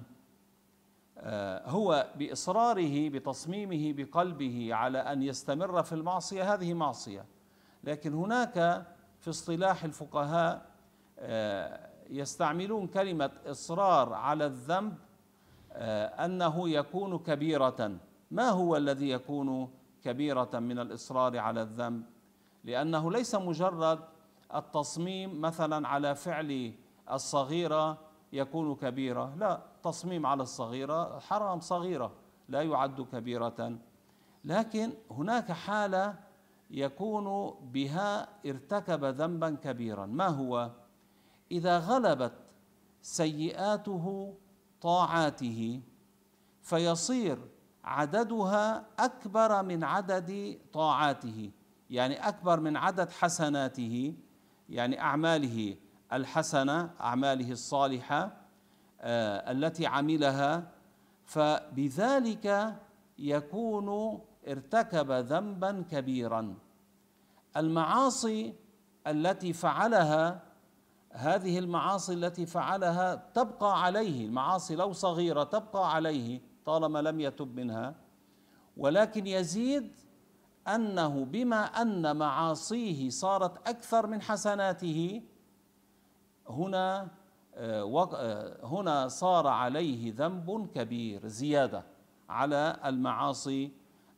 آه، 1.18 1.70
هو 1.70 2.08
بإصراره 2.16 3.10
بتصميمه 3.10 3.94
بقلبه 3.94 4.74
على 4.74 4.98
أن 4.98 5.24
يستمر 5.24 5.84
في 5.84 5.94
المعصية 5.94 6.54
هذه 6.54 6.74
معصية. 6.74 7.26
لكن 7.84 8.14
هناك 8.14 8.86
في 9.20 9.30
اصطلاح 9.30 9.84
الفقهاء 9.84 10.66
آه، 11.20 11.90
يستعملون 12.10 12.88
كلمة 12.88 13.32
إصرار 13.46 14.14
على 14.14 14.46
الذنب 14.46 14.98
أنه 16.26 16.70
يكون 16.70 17.18
كبيرة. 17.18 17.98
ما 18.32 18.50
هو 18.50 18.78
الذي 18.78 19.10
يكون 19.10 19.70
كبيرة 20.04 20.50
من 20.54 20.80
الإصرار 20.80 21.38
على 21.38 21.62
الذنب؟ 21.62 22.04
لأنه 22.66 23.12
ليس 23.12 23.36
مجرد 23.36 24.00
التصميم 24.56 25.42
مثلا 25.42 25.88
على 25.88 26.16
فعل 26.16 26.74
الصغيرة 27.12 27.98
يكون 28.34 28.76
كبيرة 28.76 29.36
لا 29.36 29.62
تصميم 29.84 30.26
على 30.26 30.44
الصغيرة 30.44 31.20
حرام 31.20 31.60
صغيرة 31.60 32.12
لا 32.50 32.62
يعد 32.62 33.02
كبيرة. 33.02 33.78
لكن 34.46 34.94
هناك 35.12 35.52
حالة 35.52 36.16
يكون 36.70 37.56
بها 37.62 38.28
ارتكب 38.46 39.06
ذنبا 39.06 39.58
كبيرا. 39.64 40.06
ما 40.06 40.28
هو؟ 40.28 40.72
إذا 41.52 41.80
غلبت 41.80 42.34
سيئاته 43.02 44.34
طاعاته 44.82 45.82
فيصير 46.62 47.38
عددها 47.84 48.86
أكبر 49.00 49.64
من 49.64 49.84
عدد 49.84 50.60
طاعاته. 50.74 51.52
يعني 51.96 52.28
أكبر 52.28 52.60
من 52.60 52.78
عدد 52.78 53.12
حسناته 53.12 54.14
يعني 54.70 55.02
أعماله 55.02 55.78
الحسنة 56.14 56.90
أعماله 57.02 57.52
الصالحة 57.52 58.38
آه 59.02 59.52
التي 59.52 59.86
عملها 59.86 60.72
فبذلك 61.26 62.76
يكون 63.20 64.20
ارتكب 64.48 65.12
ذنبا 65.12 65.86
كبيرا. 65.92 66.56
المعاصي 67.58 68.54
التي 69.08 69.54
فعلها 69.54 70.42
هذه 71.12 71.60
المعاصي 71.60 72.14
التي 72.14 72.46
فعلها 72.46 73.16
تبقى 73.16 73.84
عليه 73.84 74.26
المعاصي 74.26 74.76
لو 74.76 74.94
صغيرة 74.94 75.44
تبقى 75.44 75.94
عليه 75.94 76.42
طالما 76.66 77.00
لم 77.02 77.20
يتب 77.20 77.56
منها 77.56 77.96
ولكن 78.78 79.28
يزيد 79.28 79.92
أنه 80.68 81.26
بما 81.26 81.66
أن 81.66 82.18
معاصيه 82.18 83.10
صارت 83.10 83.68
أكثر 83.68 84.08
من 84.08 84.22
حسناته 84.22 85.22
هنا 86.50 87.08
آه، 87.58 88.14
آه، 88.14 88.66
هنا 88.66 89.08
صار 89.08 89.48
عليه 89.48 90.14
ذنب 90.16 90.70
كبير 90.76 91.28
زيادة 91.28 91.84
على 92.30 92.80
المعاصي 92.86 93.72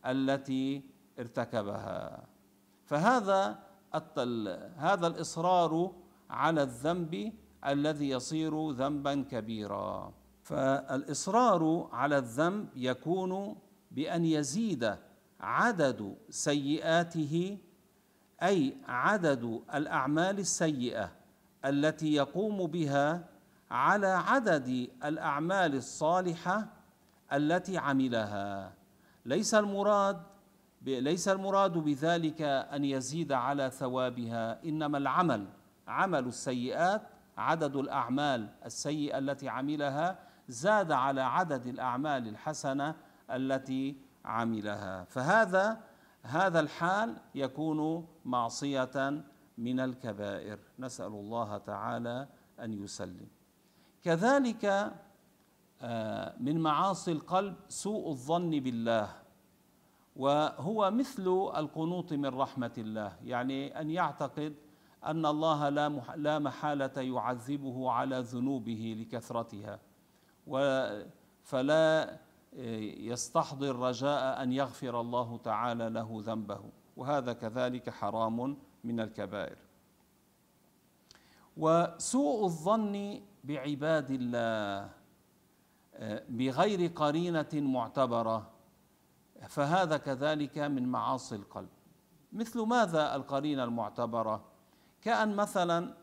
التي 0.06 0.84
ارتكبها. 1.20 2.24
فهذا 2.86 3.60
هذا 4.78 5.08
الإصرار 5.08 5.92
على 6.30 6.64
الذنب 6.64 7.34
الذي 7.68 8.10
يصير 8.10 8.72
ذنبا 8.72 9.26
كبيرا. 9.32 10.14
فالإصرار 10.44 11.90
على 11.92 12.18
الذنب 12.18 12.70
يكون 12.76 13.56
بأن 13.92 14.26
يزيد 14.26 14.96
عدد 15.40 16.16
سيئاته 16.30 17.58
أي 18.44 18.78
عدد 18.88 19.62
الأعمال 19.74 20.40
السيئة 20.40 21.12
التي 21.66 22.14
يقوم 22.14 22.68
بها 22.68 23.26
على 23.72 24.08
عدد 24.08 24.90
الأعمال 25.04 25.76
الصالحة 25.76 26.68
التي 27.34 27.78
عملها. 27.78 28.74
ليس 29.26 29.54
المراد 29.54 30.22
ليس 30.86 31.28
المراد 31.28 31.78
بذلك 31.78 32.42
أن 32.42 32.86
يزيد 32.86 33.32
على 33.32 33.70
ثوابها 33.70 34.64
إنما 34.66 34.98
العمل 34.98 35.48
عمل 35.88 36.28
السيئات 36.28 37.02
عدد 37.38 37.76
الأعمال 37.76 38.50
السيئة 38.66 39.18
التي 39.18 39.50
عملها 39.50 40.20
زاد 40.48 40.92
على 40.92 41.22
عدد 41.22 41.68
الأعمال 41.68 42.28
الحسنة 42.28 42.96
التي 43.32 43.96
عملها. 44.28 45.04
فهذا 45.04 45.84
هذا 46.24 46.60
الحال 46.60 47.18
يكون 47.36 48.08
معصية 48.26 49.24
من 49.58 49.80
الكبائر. 49.80 50.60
نسأل 50.80 51.14
الله 51.14 51.58
تعالى 51.58 52.28
أن 52.60 52.84
يسلم. 52.84 53.28
كذلك 54.04 54.94
آه، 55.82 56.36
من 56.40 56.60
معاصي 56.60 57.12
القلب 57.12 57.56
سوء 57.70 58.10
الظن 58.10 58.50
بالله 58.50 59.10
وهو 60.16 60.92
مثل 60.92 61.28
القنوط 61.58 62.14
من 62.14 62.26
رحمة 62.26 62.72
الله 62.78 63.14
يعني 63.24 63.82
أن 63.82 63.90
يعتقد 63.90 64.56
أن 65.06 65.26
الله 65.26 65.70
لا 65.70 65.90
لا 66.16 66.40
محالة 66.40 67.02
يعذبه 67.02 67.92
على 67.92 68.20
ذنوبه 68.20 68.98
لكثرتها 69.00 69.80
فلا 71.44 72.18
يستحضر 72.58 73.76
رجاء 73.76 74.44
أن 74.44 74.52
يغفر 74.52 75.02
الله 75.02 75.38
تعالى 75.38 75.90
له 75.90 76.24
ذنبه 76.26 76.62
وهذا 76.98 77.34
كذلك 77.34 77.90
حرام 77.90 78.58
من 78.84 79.00
الكبائر. 79.00 79.58
وسوء 81.58 82.46
الظن 82.46 83.22
بعباد 83.44 84.12
الله 84.12 84.90
بغير 86.30 86.92
قرينة 86.92 87.54
معتبرة 87.54 88.50
فهذا 89.48 89.98
كذلك 89.98 90.58
من 90.58 90.88
معاصي 90.88 91.36
القلب. 91.36 91.70
مثل 92.34 92.60
ماذا 92.62 93.16
القرينة 93.16 93.64
المعتبرة؟ 93.64 94.44
كأن 95.02 95.36
مثلا 95.36 95.94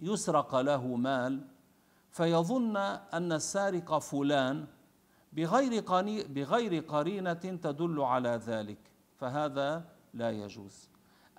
يسرق 0.00 0.56
له 0.56 0.86
مال 0.86 1.46
فيظن 2.10 2.76
أن 2.76 3.32
السارق 3.32 3.98
فلان 3.98 4.66
بغير 5.32 5.84
بغير 6.28 6.82
قرينة 6.82 7.32
تدل 7.32 8.00
على 8.00 8.40
ذلك 8.46 8.78
فهذا 9.16 9.84
لا 10.14 10.30
يجوز. 10.30 10.88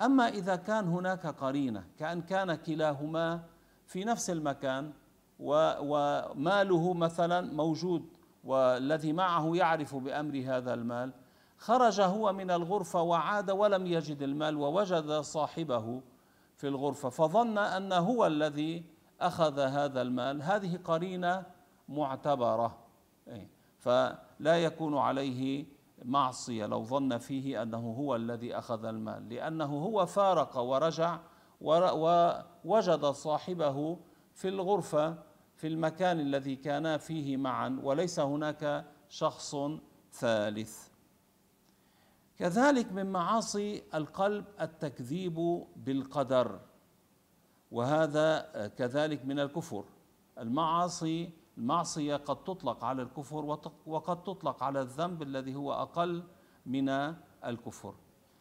أما 0.02 0.28
إذا 0.28 0.56
كان 0.56 0.88
هناك 0.88 1.28
قرينة 1.28 1.84
كأن 2.00 2.22
كان 2.22 2.56
كلاهما 2.56 3.44
في 3.86 4.04
نفس 4.04 4.30
المكان 4.30 4.94
وماله 5.40 6.94
مثلا 6.94 7.54
موجود 7.54 8.06
والذي 8.44 9.14
معه 9.14 9.56
يعرف 9.56 9.96
بأمر 9.96 10.44
هذا 10.48 10.74
المال 10.74 11.14
خرج 11.58 12.02
هو 12.02 12.34
من 12.34 12.52
الغرفة 12.52 13.02
وعاد 13.02 13.52
ولم 13.52 13.88
يجد 13.88 14.22
المال 14.22 14.58
ووجد 14.58 15.12
صاحبه 15.12 16.02
في 16.56 16.68
الغرفة 16.68 17.10
فظن 17.10 17.58
أنه 17.58 17.96
هو 17.96 18.28
الذي 18.28 18.84
أخذ 19.22 19.60
هذا 19.60 20.02
المال. 20.02 20.42
هذه 20.42 20.80
قرينة 20.84 21.44
معتبرة. 21.90 22.78
إيه. 23.28 23.48
فلا 23.84 24.64
يكون 24.64 24.98
عليه 24.98 25.66
معصية 26.06 26.66
لو 26.66 26.84
ظن 26.84 27.18
فيه 27.18 27.62
أنه 27.62 27.96
هو 27.98 28.16
الذي 28.16 28.58
أخذ 28.58 28.86
المال. 28.86 29.30
لأنه 29.30 29.66
هو 29.66 30.06
فارق 30.06 30.58
ورجع 30.58 31.20
ووجد 31.62 33.06
صاحبه 33.06 34.00
في 34.34 34.48
الغرفة 34.48 35.24
في 35.56 35.68
المكان 35.68 36.20
الذي 36.20 36.56
كانا 36.56 36.98
فيه 36.98 37.38
معا 37.38 37.80
وليس 37.84 38.20
هناك 38.20 38.86
شخص 39.10 39.56
ثالث. 40.12 40.88
كذلك 42.38 42.92
من 42.92 43.12
معاصي 43.12 43.84
القلب 43.94 44.46
التكذيب 44.62 45.66
بالقدر 45.76 46.60
وهذا 47.72 48.68
كذلك 48.78 49.26
من 49.26 49.40
الكفر. 49.40 49.86
المعاصي 50.40 51.43
المعصية 51.58 52.16
قد 52.16 52.44
تطلق 52.44 52.84
على 52.84 53.02
الكفر 53.02 53.58
وقد 53.86 54.24
تطلق 54.24 54.64
على 54.64 54.82
الذنب 54.82 55.22
الذي 55.22 55.56
هو 55.56 55.74
أقل 55.74 56.24
من 56.66 56.90
الكفر. 57.46 57.94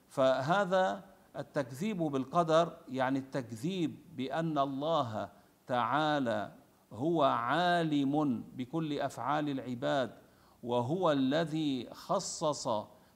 فهذا 0.09 1.05
التكذيب 1.37 1.99
بالقدر 1.99 2.77
يعني 2.89 3.19
التكذيب 3.19 3.97
بأن 4.17 4.59
الله 4.59 5.29
تعالى 5.67 6.53
هو 6.93 7.23
عالم 7.23 8.45
بكل 8.57 9.01
أفعال 9.01 9.49
العباد 9.49 10.15
وهو 10.63 11.13
الذي 11.13 11.89
خصص 11.93 12.69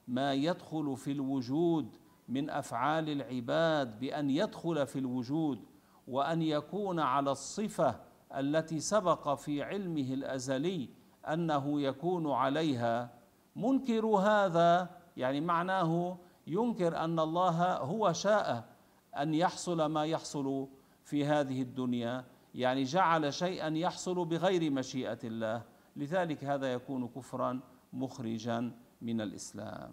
ما 0.08 0.34
يدخل 0.34 0.96
في 0.96 1.12
الوجود 1.12 1.96
من 2.28 2.50
أفعال 2.50 3.08
العباد 3.08 4.00
بأن 4.00 4.30
يدخل 4.30 4.86
في 4.86 4.98
الوجود 4.98 5.64
وأن 6.08 6.42
يكون 6.42 7.00
على 7.00 7.30
الصفة 7.30 8.00
التي 8.34 8.80
سبق 8.80 9.34
في 9.34 9.62
علمه 9.62 10.14
الأزلي 10.14 10.88
أنه 11.28 11.80
يكون 11.80 12.30
عليها. 12.30 13.10
منكر 13.56 14.06
هذا 14.06 14.90
يعني 15.16 15.40
معناه 15.40 16.18
ينكر 16.46 16.96
أن 16.96 17.18
الله 17.18 17.76
هو 17.76 18.12
شاء 18.12 18.68
أن 19.16 19.34
يحصل 19.34 19.86
ما 19.86 20.04
يحصل 20.04 20.68
في 21.04 21.24
هذه 21.24 21.62
الدنيا. 21.62 22.24
يعني 22.54 22.82
جعل 22.82 23.34
شيئا 23.34 23.68
يحصل 23.68 24.24
بغير 24.24 24.70
مشيئة 24.70 25.18
الله. 25.24 25.62
لذلك 25.96 26.44
هذا 26.44 26.72
يكون 26.72 27.08
كفرا 27.08 27.60
مخرجا 27.92 28.72
من 29.02 29.20
الإسلام. 29.20 29.92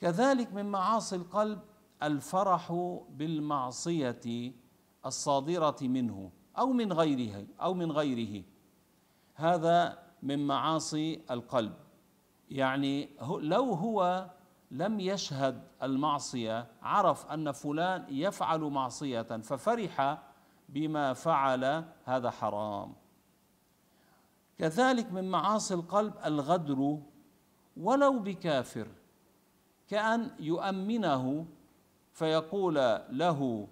كذلك 0.00 0.52
من 0.52 0.66
معاصي 0.66 1.16
القلب 1.16 1.60
الفرح 2.02 2.72
بالمعصية 3.10 4.52
الصادرة 5.06 5.76
منه. 5.82 6.30
أو 6.58 6.72
من 6.72 6.92
غيره 6.92 7.46
أو 7.60 7.74
من 7.74 7.92
غيره. 7.92 8.44
هذا 9.34 9.98
من 10.22 10.46
معاصي 10.46 11.20
القلب. 11.30 11.74
يعني 12.50 13.08
لو 13.40 13.64
هو 13.64 14.26
لم 14.70 15.00
يشهد 15.00 15.62
المعصية 15.82 16.66
عرف 16.82 17.26
أن 17.26 17.52
فلان 17.52 18.04
يفعل 18.08 18.60
معصية 18.60 19.22
ففرح 19.22 20.18
بما 20.68 21.12
فعل 21.12 21.84
هذا 22.04 22.30
حرام. 22.30 22.92
كذلك 24.58 25.12
من 25.12 25.30
معاصي 25.30 25.74
القلب 25.74 26.14
الغدر 26.24 26.98
ولو 27.76 28.18
بكافر 28.18 28.88
كأن 29.88 30.30
يؤمنه 30.40 31.46
فيقول 32.12 32.74
له 33.10 33.68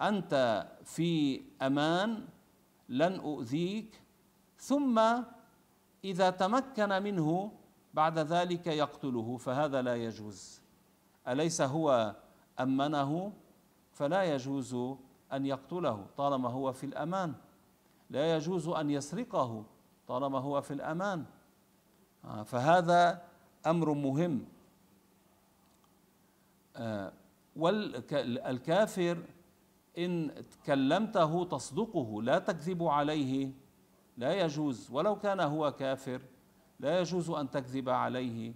أنت 0.00 0.66
في 0.86 1.42
أمان 1.62 2.24
لن 2.88 3.14
أؤذيك. 3.20 4.00
ثم 4.58 5.00
إذا 6.04 6.30
تمكن 6.30 6.88
منه 7.02 7.52
بعد 7.94 8.18
ذلك 8.18 8.66
يقتله 8.66 9.36
فهذا 9.36 9.82
لا 9.82 9.96
يجوز. 9.96 10.60
أليس 11.28 11.60
هو 11.62 12.14
أمنه؟ 12.60 13.32
فلا 13.92 14.22
يجوز 14.24 14.74
أن 15.32 15.46
يقتله 15.46 16.06
طالما 16.16 16.48
هو 16.48 16.72
في 16.72 16.86
الأمان. 16.86 17.34
لا 18.10 18.36
يجوز 18.36 18.68
أن 18.68 18.90
يسرقه 18.90 19.64
طالما 20.08 20.38
هو 20.38 20.60
في 20.60 20.70
الأمان. 20.74 21.24
آه، 22.24 22.42
فهذا 22.42 23.22
أمر 23.66 23.92
مهم. 23.92 24.44
آه، 26.76 27.12
والكافر 27.56 29.22
إن 29.98 30.30
كلمته 30.66 31.44
تصدقه 31.44 32.22
لا 32.22 32.38
تكذب 32.38 32.82
عليه 32.82 33.50
لا 34.16 34.34
يجوز. 34.34 34.90
ولو 34.90 35.18
كان 35.18 35.40
هو 35.40 35.72
كافر 35.72 36.22
لا 36.80 37.00
يجوز 37.00 37.30
أن 37.30 37.50
تكذب 37.50 37.88
عليه. 37.88 38.54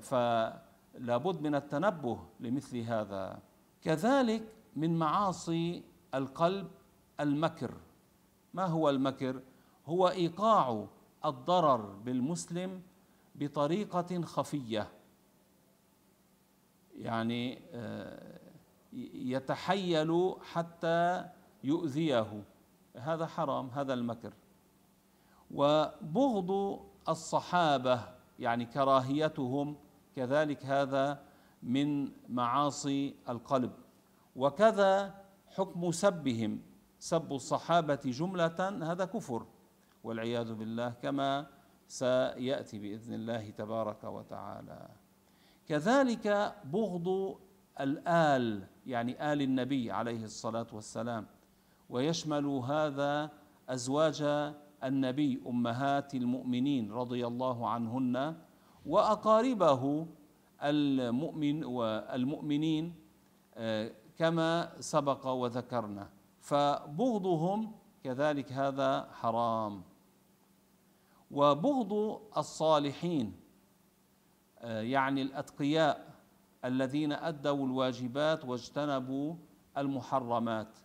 فلا 0.00 1.16
بد 1.16 1.40
من 1.40 1.54
التنبه 1.54 2.18
لمثل 2.40 2.78
هذا. 2.78 3.42
كذلك 3.82 4.42
من 4.76 4.98
معاصي 4.98 5.82
القلب 6.14 6.70
المكر. 7.20 7.74
ما 8.54 8.64
هو 8.64 8.90
المكر؟ 8.90 9.42
هو 9.86 10.08
إيقاع 10.08 10.86
الضرر 11.24 11.80
بالمسلم 11.80 12.82
بطريقة 13.34 14.22
خفية. 14.22 14.88
يعني 16.96 17.62
آه، 17.72 18.45
يتحيل 19.14 20.34
حتى 20.52 21.24
يؤذيه. 21.64 22.44
هذا 22.96 23.26
حرام 23.26 23.70
هذا 23.70 23.94
المكر. 23.94 24.32
وبغض 25.50 26.80
الصحابة 27.08 28.00
يعني 28.38 28.64
كراهيتهم 28.64 29.76
كذلك 30.16 30.66
هذا 30.66 31.22
من 31.62 32.12
معاصي 32.28 33.14
القلب. 33.28 33.72
وكذا 34.36 35.14
حكم 35.46 35.90
سبهم 35.90 36.62
سب 36.98 37.32
الصحابة 37.32 38.00
جملة 38.04 38.68
هذا 38.92 39.04
كفر. 39.04 39.46
والعياذ 40.04 40.54
بالله 40.54 40.90
كما 40.90 41.46
سيأتي 41.88 42.78
بإذن 42.78 43.14
الله 43.14 43.50
تبارك 43.50 44.04
وتعالى. 44.04 44.88
كذلك 45.66 46.54
بغض 46.64 47.38
الآل 47.80 48.66
يعني 48.86 49.32
آل 49.32 49.42
النبي 49.42 49.92
عليه 49.92 50.24
الصلاة 50.24 50.66
والسلام. 50.72 51.26
ويشمل 51.90 52.46
هذا 52.46 53.30
أزواج 53.68 54.22
النبي 54.84 55.42
أمهات 55.46 56.14
المؤمنين 56.14 56.92
رضي 56.92 57.26
الله 57.26 57.68
عنهن 57.68 58.36
وأقاربه 58.86 60.06
المؤمن 60.62 61.64
والمؤمنين 61.64 62.94
آه، 63.54 63.90
كما 64.18 64.72
سبق 64.80 65.26
وذكرنا. 65.26 66.08
فبغضهم 66.40 67.72
كذلك 68.04 68.52
هذا 68.52 69.08
حرام. 69.12 69.82
وبغض 71.30 72.20
الصالحين 72.36 73.32
آه، 74.58 74.80
يعني 74.80 75.22
الأتقياء 75.22 76.05
الذين 76.64 77.12
أدوا 77.12 77.66
الواجبات 77.66 78.44
واجتنبوا 78.44 79.34
المحرمات. 79.78 80.78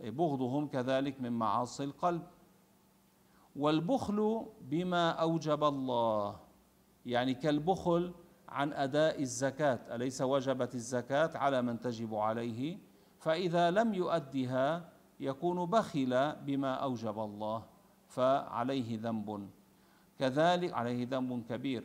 بغضهم 0.00 0.68
كذلك 0.68 1.20
من 1.20 1.32
معاصي 1.32 1.84
القلب. 1.84 2.22
والبخل 3.56 4.46
بما 4.60 5.10
أوجب 5.10 5.64
الله 5.64 6.36
يعني 7.06 7.34
كالبخل 7.34 8.14
عن 8.48 8.72
أداء 8.72 9.22
الزكاة. 9.22 9.94
أليس 9.94 10.22
وجبت 10.22 10.74
الزكاة 10.74 11.38
على 11.38 11.62
من 11.62 11.80
تجب 11.80 12.14
عليه؟ 12.14 12.78
فإذا 13.18 13.70
لم 13.70 13.94
يؤدها 13.94 14.88
يكون 15.20 15.64
بخل 15.66 16.32
بما 16.36 16.74
أوجب 16.74 17.18
الله 17.18 17.64
فعليه 18.08 18.98
ذنب. 19.00 19.50
كذلك 20.18 20.72
عليه 20.72 21.06
ذنب 21.06 21.44
كبير. 21.48 21.84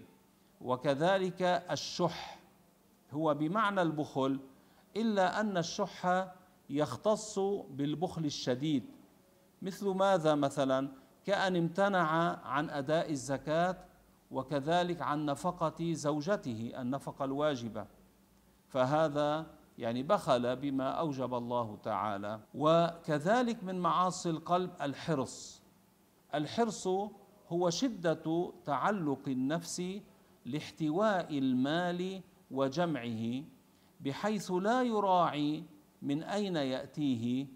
وكذلك 0.62 1.42
الشح. 1.72 2.41
هو 3.12 3.34
بمعنى 3.34 3.82
البخل 3.82 4.40
إلا 4.98 5.40
أن 5.40 5.58
الشح 5.58 6.28
يختص 6.70 7.40
بالبخل 7.70 8.26
الشديد. 8.26 8.86
مثل 9.62 9.88
ماذا 9.90 10.36
مثلا؟ 10.36 10.90
كأن 11.26 11.56
امتنع 11.56 12.08
عن 12.46 12.70
أداء 12.70 13.12
الزكاة 13.12 13.78
وكذلك 14.32 15.02
عن 15.02 15.26
نفقة 15.26 15.94
زوجته 15.94 16.72
النفقة 16.78 17.26
الواجبة. 17.26 17.86
فهذا 18.68 19.46
يعني 19.78 20.04
بخل 20.04 20.56
بما 20.56 20.90
أوجب 20.90 21.34
الله 21.34 21.78
تعالى. 21.84 22.40
وكذلك 22.56 23.64
من 23.64 23.80
معاصي 23.80 24.30
القلب 24.30 24.72
الحرص. 24.82 25.62
الحرص 26.36 26.88
هو 27.50 27.70
شدة 27.70 28.54
تعلق 28.66 29.22
النفس 29.28 30.02
لاحتواء 30.46 31.38
المال 31.38 32.22
وجمعه 32.52 33.44
بحيث 34.02 34.52
لا 34.52 34.84
يراعي 34.84 35.64
من 36.02 36.24
أين 36.24 36.56
يأتيه 36.56 37.48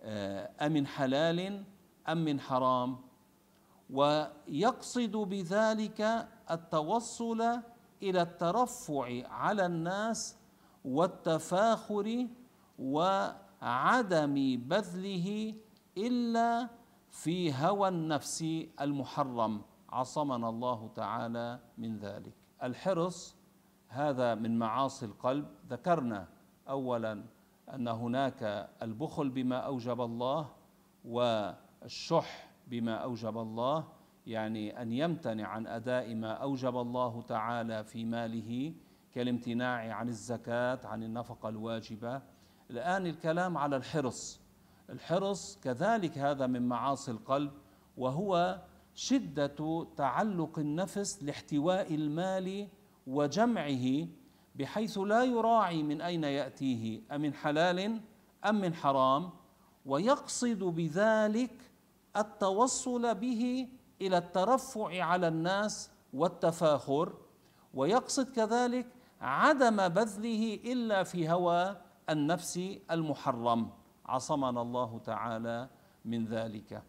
آه، 0.00 0.66
أمن 0.66 0.86
حلال 0.86 1.64
أم 2.08 2.18
من 2.24 2.40
حرام. 2.40 2.98
ويقصد 3.90 5.16
بذلك 5.16 6.28
التوصل 6.50 7.40
إلى 8.02 8.22
الترفع 8.22 9.28
على 9.28 9.66
الناس 9.66 10.36
والتفاخر 10.84 12.26
وعدم 12.78 14.34
بذله 14.56 15.54
إلا 15.96 16.68
في 17.10 17.52
هوى 17.52 17.88
النفس 17.88 18.42
المحرم. 18.80 19.62
عصمنا 19.88 20.48
الله 20.48 20.90
تعالى 20.94 21.60
من 21.78 21.98
ذلك. 21.98 22.32
الحرص 22.62 23.36
هذا 23.92 24.34
من 24.34 24.58
معاصي 24.58 25.06
القلب. 25.06 25.46
ذكرنا 25.68 26.28
اولا 26.68 27.24
أن 27.74 27.88
هناك 27.88 28.70
البخل 28.82 29.28
بما 29.30 29.56
أوجب 29.56 30.00
الله 30.00 30.48
والشح 31.04 32.50
بما 32.66 32.94
أوجب 32.94 33.38
الله 33.38 33.88
يعني 34.26 34.82
أن 34.82 34.92
يمتنع 34.92 35.46
عن 35.48 35.66
أداء 35.66 36.14
ما 36.14 36.32
أوجب 36.32 36.76
الله 36.76 37.22
تعالى 37.22 37.84
في 37.84 38.04
ماله 38.04 38.74
كالامتناع 39.14 39.94
عن 39.94 40.08
الزكاة 40.08 40.80
عن 40.84 41.02
النفقة 41.02 41.48
الواجبة. 41.48 42.22
الآن 42.70 43.06
الكلام 43.06 43.58
على 43.58 43.76
الحرص. 43.76 44.40
الحرص 44.90 45.60
كذلك 45.60 46.18
هذا 46.18 46.46
من 46.46 46.68
معاصي 46.68 47.10
القلب 47.10 47.52
وهو 47.96 48.60
شدة 48.94 49.86
تعلق 49.96 50.58
النفس 50.58 51.22
لاحتواء 51.22 51.94
المال 51.94 52.68
وجمعه 53.06 54.08
بحيث 54.54 54.98
لا 54.98 55.24
يراعي 55.24 55.82
من 55.82 56.00
أين 56.00 56.24
يأتيه 56.24 57.00
امن 57.12 57.34
حلال 57.34 58.00
ام 58.48 58.60
من 58.60 58.74
حرام 58.74 59.30
ويقصد 59.86 60.64
بذلك 60.64 61.70
التوصل 62.16 63.14
به 63.14 63.68
إلى 64.00 64.18
الترفع 64.18 65.04
على 65.04 65.28
الناس 65.28 65.90
والتفاخر 66.12 67.12
ويقصد 67.74 68.30
كذلك 68.30 68.86
عدم 69.20 69.88
بذله 69.88 70.60
إلا 70.64 71.02
في 71.02 71.30
هوى 71.30 71.76
النفس 72.10 72.78
المحرم. 72.90 73.70
عصمنا 74.06 74.62
الله 74.62 74.98
تعالى 74.98 75.68
من 76.04 76.26
ذلك. 76.26 76.82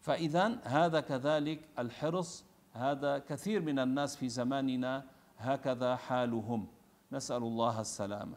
فاذا 0.00 0.58
هذا 0.64 1.00
كذلك 1.00 1.68
الحرص 1.78 2.44
هذا 2.72 3.18
كثير 3.18 3.60
من 3.60 3.78
الناس 3.78 4.16
في 4.16 4.28
زماننا 4.28 5.04
هكذا 5.42 5.96
حالهم. 5.96 6.66
نسأل 7.12 7.42
الله 7.42 7.80
السلامة. 7.80 8.36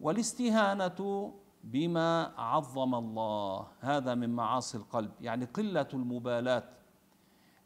والاستهانة 0.00 1.32
بما 1.64 2.32
عظم 2.38 2.94
الله. 2.94 3.66
هذا 3.80 4.14
من 4.14 4.30
معاصي 4.30 4.78
القلب. 4.78 5.10
يعني 5.20 5.44
قلة 5.44 5.88
المبالاة. 5.94 6.64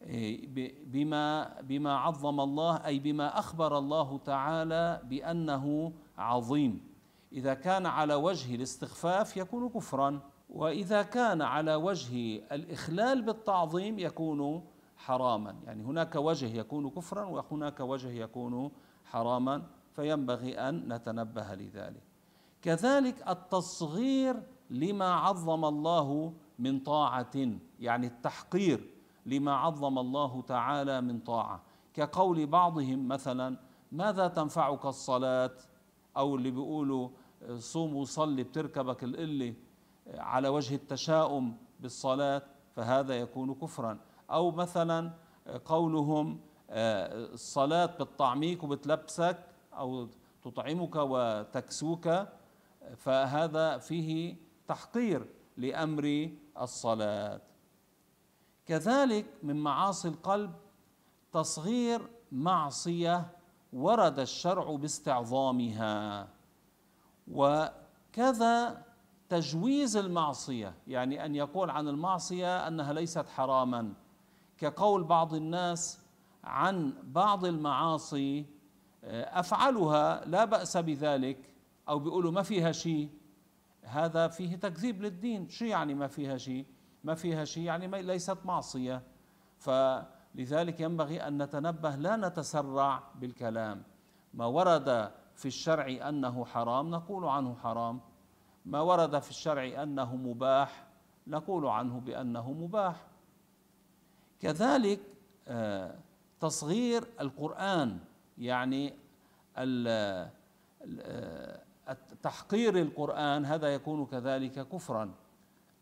إيه، 0.03 0.49
بما 0.87 1.61
بما 1.61 1.97
عظم 1.99 2.41
الله 2.41 2.87
أي 2.87 2.99
بما 2.99 3.39
أخبر 3.39 3.79
الله 3.79 4.19
تعالى 4.19 5.01
بأنه 5.05 5.93
عظيم. 6.19 6.81
إذا 7.33 7.55
كان 7.55 7.87
على 7.87 8.15
وجه 8.15 8.55
الاستخفاف 8.55 9.37
يكون 9.37 9.69
كفرا. 9.69 10.21
وإذا 10.51 11.03
كان 11.03 11.43
على 11.43 11.75
وجه 11.75 12.43
الإخلال 12.53 13.23
بالتعظيم 13.23 13.99
يكون 13.99 14.67
حراما. 15.07 15.57
يعني 15.67 15.85
هناك 15.85 16.15
وجه 16.17 16.47
يكون 16.47 16.91
كفرا 16.91 17.25
وهناك 17.25 17.81
وجه 17.81 18.11
يكون 18.11 18.71
حراما 19.05 19.63
فينبغي 19.97 20.59
أن 20.59 20.93
نتنبه 20.93 21.55
لذلك. 21.55 22.03
كذلك 22.63 23.29
التصغير 23.29 24.43
لما 24.71 25.15
عظم 25.15 25.65
الله 25.65 26.33
من 26.59 26.81
طاعة 26.81 27.37
يعني 27.81 28.07
التحقير 28.07 28.91
لما 29.27 29.55
عظم 29.55 29.99
الله 29.99 30.43
تعالى 30.43 31.01
من 31.01 31.19
طاعة. 31.21 31.63
كقول 31.95 32.47
بعضهم 32.47 33.09
مثلا 33.09 33.57
ماذا 33.93 34.29
تنفعك 34.29 34.85
الصلاة؟ 34.87 35.57
أو 36.17 36.37
اللي 36.37 36.51
بيقولوا 36.51 37.09
صوم 37.59 37.97
وصلي 37.97 38.43
بتركبك 38.43 39.05
القلة 39.05 39.55
على 40.15 40.49
وجه 40.49 40.75
التشاؤم 40.75 41.57
بالصلاة 41.81 42.43
فهذا 42.77 43.15
يكون 43.15 43.55
كفرا. 43.55 43.99
أو 44.31 44.51
مثلا 44.51 45.13
قولهم 45.65 46.41
آه، 46.71 47.25
الصلاة 47.33 47.87
بتطعميك 47.87 48.63
وبتلبسك 48.63 49.39
أو 49.75 50.09
تطعمك 50.43 50.97
وتكسوك 50.97 52.09
فهذا 52.97 53.79
فيه 53.79 54.37
تحقير 54.69 55.27
لأمر 55.57 56.31
الصلاة. 56.61 57.41
كذلك 58.67 59.27
من 59.43 59.57
معاصي 59.57 60.09
القلب 60.09 60.53
تصغير 61.33 62.09
معصية 62.33 63.31
ورد 63.73 64.19
الشرع 64.19 64.77
باستعظامها. 64.77 66.29
وكذا 67.29 68.83
تجويز 69.29 69.97
المعصية 69.97 70.75
يعني 70.87 71.25
أن 71.25 71.35
يقول 71.35 71.71
عن 71.71 71.89
المعصية 71.89 72.69
أنها 72.69 72.93
ليست 72.93 73.29
حراما. 73.29 73.93
كقول 74.59 75.05
بعض 75.05 75.35
الناس 75.35 76.01
عن 76.45 76.95
بعض 77.03 77.45
المعاصي 77.45 78.47
آه، 79.05 79.41
أفعلها 79.41 80.25
لا 80.25 80.45
بأس 80.45 80.77
بذلك 80.77 81.55
أو 81.89 81.99
بيقولوا 81.99 82.33
ما 82.33 82.43
فيها 82.43 82.73
شيء. 82.73 83.11
هذا 83.83 84.29
فيه 84.29 84.57
تكذيب 84.57 85.03
للدين. 85.03 85.49
شو 85.49 85.65
يعني 85.65 85.95
ما 85.95 86.07
فيها 86.07 86.37
شيء؟ 86.37 86.67
ما 87.05 87.15
فيها 87.15 87.45
شيء 87.45 87.63
يعني 87.63 88.03
ليست 88.03 88.39
معصية. 88.45 89.03
فلذلك 89.59 90.81
ينبغي 90.81 91.29
أن 91.29 91.43
نتنبه 91.43 91.97
لا 91.97 92.17
نتسرع 92.17 93.03
بالكلام. 93.15 93.83
ما 94.35 94.47
ورد 94.47 95.13
في 95.35 95.47
الشرع 95.47 96.09
أنه 96.09 96.45
حرام 96.45 96.91
نقول 96.91 97.25
عنه 97.25 97.55
حرام. 97.55 98.01
ما 98.65 98.81
ورد 98.81 99.19
في 99.19 99.31
الشرع 99.31 99.83
أنه 99.83 100.17
مباح 100.17 100.87
نقول 101.27 101.67
عنه 101.67 102.01
بأنه 102.01 102.53
مباح. 102.53 103.07
كذلك 104.41 105.01
آه، 105.49 105.95
تصغير 106.41 107.05
القرآن 107.21 107.99
يعني 108.39 108.95
آه، 109.57 110.31
تحقير 112.23 112.79
القرآن 112.79 113.45
هذا 113.45 113.75
يكون 113.75 114.07
كذلك 114.07 114.69
كفرا 114.69 115.15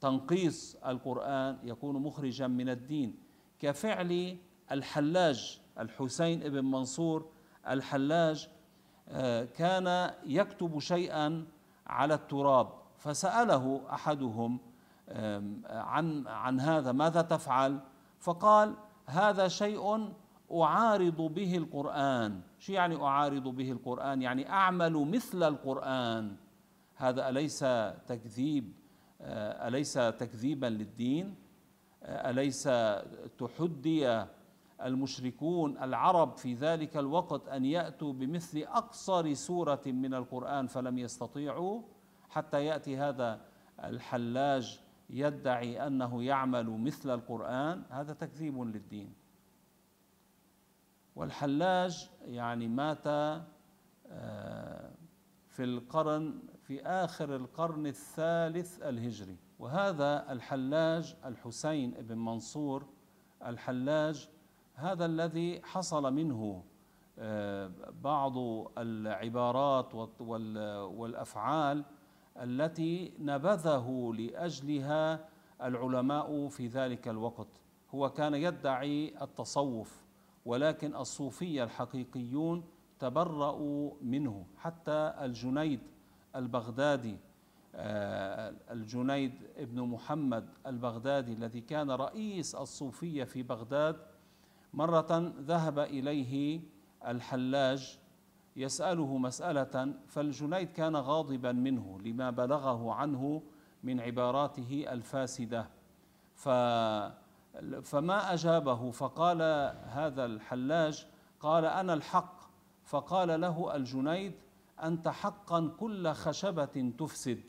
تنقيص 0.01 0.77
القرآن 0.87 1.59
يكون 1.63 1.97
مخرجا 2.03 2.47
من 2.47 2.69
الدين 2.69 3.19
كفعل 3.61 4.37
الحلاج 4.73 5.61
الحسين 5.79 6.41
بن 6.41 6.65
منصور 6.65 7.31
الحلاج 7.69 8.49
آه، 9.09 9.45
كان 9.45 10.15
يكتب 10.27 10.79
شيئا 10.79 11.47
على 11.87 12.15
التراب 12.15 12.73
فسأله 12.99 13.81
أحدهم 13.91 14.59
عن 15.69 16.27
عن 16.27 16.61
هذا 16.61 16.93
ماذا 16.93 17.23
تفعل؟ 17.23 17.81
فقال 18.25 18.75
هذا 19.07 19.49
شيء 19.49 20.15
أعارض 20.53 21.17
به 21.17 21.57
القرآن. 21.57 22.41
شو 22.59 22.73
يعني 22.73 22.97
أعارض 22.97 23.49
به 23.49 23.73
القرآن؟ 23.73 24.23
يعني 24.23 24.51
أعمل 24.51 24.93
مثل 24.93 25.43
القرآن. 25.43 26.37
هذا 26.95 27.29
أليس 27.29 27.59
تكذيب؟ 28.09 28.73
آه، 29.21 29.69
أليس 29.69 29.93
تكذيبا 29.95 30.67
للدين؟ 30.67 31.35
آه، 32.03 32.31
أليس 32.31 32.69
تحدي 33.39 34.25
المشركون 34.83 35.79
العرب 35.79 36.37
في 36.37 36.55
ذلك 36.55 36.97
الوقت 36.97 37.49
أن 37.49 37.65
يأتوا 37.65 38.13
بمثل 38.13 38.59
أقصر 38.59 39.35
سورة 39.35 39.83
من 39.87 40.15
القرآن 40.15 40.67
فلم 40.67 40.99
يستطيعوا؟ 40.99 41.83
حتى 42.31 42.65
يأتي 42.65 42.97
هذا 42.97 43.41
الحلاج 43.85 44.81
يدعي 45.11 45.87
أنه 45.87 46.23
يعمل 46.23 46.71
مثل 46.71 47.15
القرآن 47.15 47.83
هذا 47.91 48.13
تكذيب 48.13 48.61
للدين. 48.61 49.15
والحلاج 51.17 52.11
يعني 52.25 52.69
مات 52.69 53.07
آه، 53.07 54.91
في 55.49 55.65
القرن 55.65 56.43
في 56.67 56.83
آخر 56.83 57.37
القرن 57.37 57.87
الثالث 57.87 58.83
الهجري. 58.83 59.37
وهذا 59.59 60.33
الحلاج 60.33 61.17
الحسين 61.25 61.91
بن 61.91 62.19
منصور 62.19 62.87
الحلاج 63.47 64.29
هذا 64.75 65.05
الذي 65.05 65.63
حصل 65.63 66.13
منه 66.15 66.65
آه، 67.19 67.71
بعض 68.03 68.33
العبارات 68.79 69.95
والأفعال 69.95 71.85
التي 72.37 73.13
نبذه 73.19 74.13
لأجلها 74.19 75.29
العلماء 75.63 76.49
في 76.49 76.67
ذلك 76.67 77.09
الوقت. 77.09 77.49
هو 77.95 78.11
كان 78.11 78.35
يدعي 78.35 79.15
التصوف 79.23 80.03
ولكن 80.45 80.97
الصوفيه 80.97 81.65
الحقيقيون 81.65 82.65
تبرأوا 82.99 83.91
منه. 84.03 84.47
حتى 84.57 85.15
الجنيد 85.21 85.81
البغدادي 86.37 87.17
آه، 87.77 88.55
الجنيد 88.71 89.33
ابن 89.57 89.81
محمد 89.81 90.49
البغدادي 90.67 91.33
الذي 91.33 91.61
كان 91.61 91.91
رئيس 91.91 92.55
الصوفية 92.55 93.25
في 93.25 93.43
بغداد 93.43 93.97
مرة 94.75 95.33
ذهب 95.41 95.79
إليه 95.79 96.61
الحلاج 97.07 97.99
يسأله 98.57 99.17
مسألة 99.17 99.95
فالجنيد 100.07 100.73
كان 100.73 100.97
غاضبا 100.97 101.53
منه 101.53 102.01
لما 102.01 102.31
بلغه 102.31 102.93
عنه 102.93 103.43
من 103.83 104.01
عباراته 104.01 104.85
الفاسدة. 104.89 105.69
ف 106.35 106.49
فما 107.83 108.33
أجابه؟ 108.35 108.91
فقال 108.91 109.43
هذا 109.87 110.25
الحلاج 110.25 111.07
قال 111.41 111.65
أنا 111.65 111.95
الحق. 111.95 112.41
فقال 112.85 113.41
له 113.41 113.77
الجنيد 113.77 114.33
أنت 114.83 115.09
حقا 115.09 115.73
كل 115.81 116.13
خشبة 116.13 116.93
تفسد. 116.99 117.41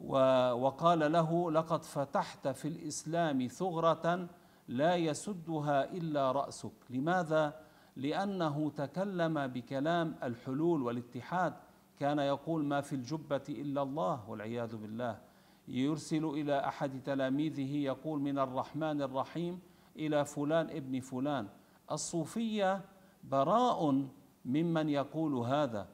وقال 0.00 1.12
له 1.12 1.50
لقد 1.52 1.84
فتحت 1.84 2.48
في 2.48 2.68
الإسلام 2.68 3.46
ثغرة 3.46 4.28
لا 4.68 4.96
يسدها 4.96 5.84
إلا 5.84 6.32
رأسك. 6.32 6.72
لماذا؟ 6.90 7.65
لأنه 7.96 8.70
تكلم 8.70 9.46
بكلام 9.46 10.14
الحلول 10.22 10.82
والاتحاد. 10.82 11.54
كان 11.98 12.18
يقول 12.18 12.64
ما 12.64 12.80
في 12.80 12.92
الجبة 12.92 13.42
إلا 13.48 13.82
الله 13.82 14.30
والعياذ 14.30 14.76
بالله. 14.76 15.18
يرسل 15.68 16.24
إلى 16.24 16.68
أحد 16.68 17.02
تلاميذه 17.02 17.76
يقول 17.76 18.20
من 18.20 18.38
الرحمن 18.38 19.02
الرحيم 19.02 19.60
إلى 19.96 20.24
فلان 20.24 20.70
ابن 20.70 21.00
فلان. 21.00 21.48
الصوفية 21.92 22.84
براء 23.24 24.04
ممن 24.44 24.88
يقول 24.88 25.34
هذا. 25.34 25.88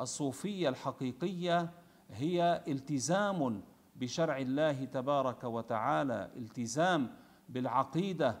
الصوفية 0.00 0.68
الحقيقية 0.68 1.70
هي 2.10 2.64
التزام 2.68 3.62
بشرع 3.96 4.38
الله 4.38 4.84
تبارك 4.84 5.44
وتعالى 5.44 6.30
التزام 6.36 7.10
بالعقيدة 7.48 8.38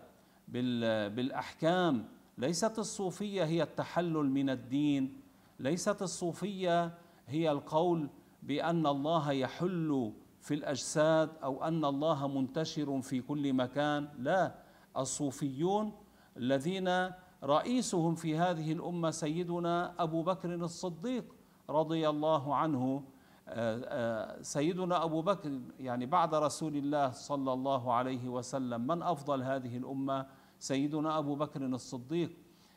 بالأحكام 1.08 2.08
ليست 2.38 2.78
الصوفية 2.78 3.44
هي 3.44 3.62
التحلل 3.62 4.30
من 4.30 4.50
الدين 4.50 5.20
ليست 5.60 6.02
الصوفية 6.02 6.94
هي 7.26 7.50
القول 7.50 8.08
بأن 8.42 8.86
الله 8.86 9.32
يحل 9.32 10.12
في 10.40 10.54
الأجساد 10.54 11.30
أو 11.42 11.64
أن 11.64 11.84
الله 11.84 12.28
منتشر 12.28 13.00
في 13.00 13.20
كل 13.20 13.52
مكان 13.52 14.08
لا. 14.18 14.54
الصوفيون 14.96 15.92
الذين 16.36 17.10
رئيسهم 17.44 18.14
في 18.14 18.36
هذه 18.38 18.72
الأمة 18.72 19.10
سيدنا 19.10 20.02
أبو 20.02 20.22
بكر 20.22 20.54
الصديق 20.54 21.24
رضي 21.70 22.08
الله 22.08 22.54
عنه 22.54 23.02
آه، 23.48 23.80
آه، 23.84 24.42
سيدنا 24.42 25.04
أبو 25.04 25.22
بكر 25.22 25.60
يعني 25.80 26.06
بعد 26.06 26.34
رسول 26.34 26.76
الله 26.76 27.10
صلى 27.10 27.52
الله 27.52 27.92
عليه 27.92 28.28
وسلم 28.28 28.86
من 28.86 29.02
أفضل 29.02 29.42
هذه 29.42 29.76
الأمة؟ 29.76 30.26
سيدنا 30.58 31.18
أبو 31.18 31.34
بكر 31.34 31.66
الصديق 31.66 32.30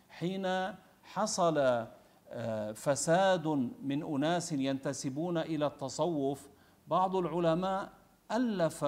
حين 0.10 0.76
حصل 1.04 1.88
آه، 2.34 2.72
فساد 2.72 3.48
من 3.84 4.04
أناس 4.04 4.52
ينتسبون 4.52 5.38
إلى 5.38 5.66
التصوف 5.68 6.50
بعض 6.88 7.16
العلماء 7.16 7.90
ألف 8.32 8.86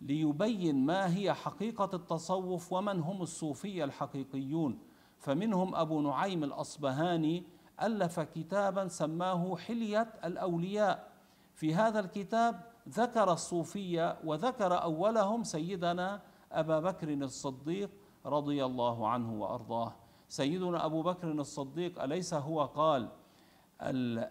ليبين 0.00 0.86
ما 0.86 1.16
هي 1.16 1.34
حقيقة 1.34 1.90
التصوف 1.94 2.72
ومن 2.72 3.00
هم 3.00 3.22
الصوفية 3.22 3.84
الحقيقيون. 3.84 4.78
فمنهم 5.18 5.74
أبو 5.74 6.00
نعيم 6.00 6.44
الأصبهاني 6.44 7.44
ألف 7.82 8.20
كتابا 8.20 8.88
سماه 8.88 9.56
حلية 9.56 10.12
الأولياء. 10.24 11.12
في 11.54 11.74
هذا 11.74 12.00
الكتاب 12.00 12.60
ذكر 12.88 13.32
الصوفية 13.32 14.18
وذكر 14.24 14.82
أولهم 14.82 15.44
سيدنا 15.44 16.20
أبا 16.52 16.80
بكر 16.80 17.08
الصديق 17.08 17.90
رضي 18.28 18.64
الله 18.64 19.08
عنه 19.08 19.32
وأرضاه. 19.32 19.92
سيدنا 20.28 20.86
أبو 20.86 21.02
بكر 21.02 21.30
الصديق 21.30 22.02
أليس 22.02 22.34
هو؟ 22.34 22.64
قال 22.64 23.08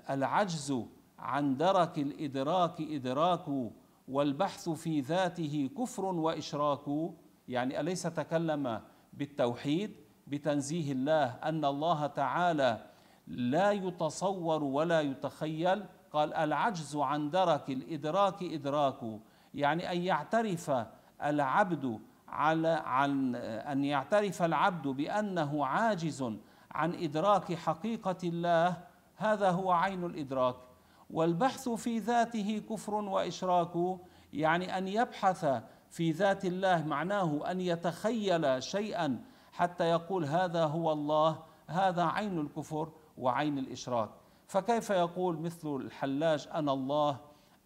العجز 0.10 0.84
عن 1.20 1.58
درك 1.58 2.00
الإدراك 2.00 2.82
إدراك 2.82 3.46
والبحث 4.08 4.70
في 4.70 5.02
ذاته 5.02 5.70
كفر 5.78 6.06
وإشراك. 6.06 7.12
يعني 7.48 7.80
أليس 7.80 8.04
تكلم 8.04 8.82
بالتوحيد 9.14 9.96
بتنزيه 10.28 10.92
الله 10.92 11.26
أن 11.26 11.66
الله 11.66 12.08
تعالى 12.08 12.86
لا 13.28 13.72
يتصور 13.72 14.64
ولا 14.64 15.02
يتخيل؟ 15.02 15.84
قال 16.12 16.34
العجز 16.34 16.96
عن 16.96 17.30
درك 17.30 17.70
الإدراك 17.70 18.44
إدراك. 18.44 19.20
يعني 19.54 19.92
أن 19.92 20.02
يعترف 20.02 20.86
العبد 21.24 22.00
على 22.28 22.82
عن 22.86 23.36
أن 23.36 23.84
يعترف 23.84 24.42
العبد 24.44 24.88
بأنه 24.88 25.66
عاجز 25.66 26.34
عن 26.72 26.94
إدراك 26.94 27.54
حقيقة 27.54 28.18
الله 28.24 28.78
هذا 29.16 29.50
هو 29.52 29.72
عين 29.72 30.04
الإدراك. 30.04 30.56
والبحث 31.10 31.70
في 31.70 32.00
ذاته 32.00 32.62
كفر 32.70 32.94
وإشراك 32.94 33.98
يعني 34.34 34.78
أن 34.78 34.88
يبحث 34.88 35.62
في 35.90 36.12
ذات 36.12 36.46
الله 36.46 36.86
معناه 36.86 37.52
أن 37.52 37.62
يتخيل 37.62 38.64
شيئا 38.64 39.24
حتى 39.52 39.84
يقول 39.84 40.26
هذا 40.26 40.66
هو 40.66 40.92
الله 40.92 41.44
هذا 41.68 42.04
عين 42.04 42.40
الكفر 42.40 42.92
وعين 43.18 43.58
الإشراك. 43.58 44.10
فكيف 44.48 44.90
يقول 44.90 45.40
مثل 45.40 45.76
الحلاج 45.76 46.48
أنا 46.54 46.74
الله 46.74 47.18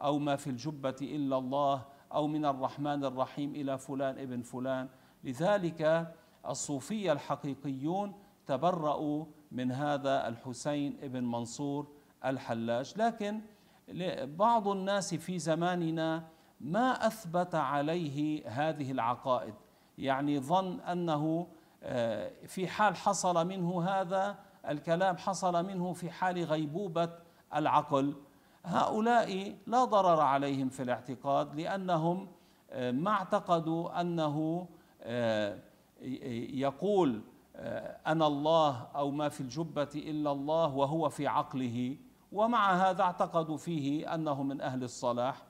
أو 0.01 0.19
ما 0.19 0.35
في 0.35 0.49
الجبة 0.49 0.95
إلا 1.01 1.37
الله؟ 1.37 1.85
أو 2.13 2.27
من 2.27 2.45
الرحمن 2.45 3.05
الرحيم 3.05 3.55
إلى 3.55 3.77
فلان 3.77 4.17
ابن 4.17 4.41
فلان. 4.41 4.89
لذلك 5.23 6.13
الصوفيه 6.49 7.11
الحقيقيون 7.11 8.13
تبرأوا 8.47 9.25
من 9.51 9.71
هذا 9.71 10.27
الحسين 10.27 10.97
ابن 11.01 11.23
منصور 11.23 11.87
الحلاج 12.25 12.93
لكن 12.97 13.41
بعض 14.23 14.67
الناس 14.67 15.15
في 15.15 15.39
زماننا 15.39 16.27
ما 16.61 17.07
أثبت 17.07 17.55
عليه 17.55 18.47
هذه 18.49 18.91
العقائد. 18.91 19.53
يعني 19.97 20.39
ظن 20.39 20.79
أنه 20.79 21.47
آه، 21.83 22.31
في 22.47 22.67
حال 22.67 22.95
حصل 22.95 23.47
منه 23.47 23.83
هذا 23.83 24.39
الكلام 24.69 25.17
حصل 25.17 25.65
منه 25.65 25.93
في 25.93 26.11
حال 26.11 26.43
غيبوبة 26.43 27.09
العقل. 27.55 28.15
هؤلاء 28.65 29.55
لا 29.67 29.85
ضرر 29.85 30.19
عليهم 30.19 30.69
في 30.69 30.83
الاعتقاد 30.83 31.55
لأنهم 31.55 32.27
آه، 32.69 32.91
ما 32.91 33.11
اعتقدوا 33.11 34.01
أنه 34.01 34.67
آه، 35.01 35.59
يقول 36.53 37.21
أنا 38.07 38.27
الله 38.27 38.87
أو 38.95 39.11
ما 39.11 39.29
في 39.29 39.41
الجبة 39.41 39.89
إلا 39.95 40.31
الله 40.31 40.75
وهو 40.75 41.09
في 41.09 41.27
عقله 41.27 41.97
ومع 42.31 42.73
هذا 42.73 43.01
اعتقدوا 43.01 43.57
فيه 43.57 44.15
أنه 44.15 44.43
من 44.43 44.61
أهل 44.61 44.83
الصلاح. 44.83 45.43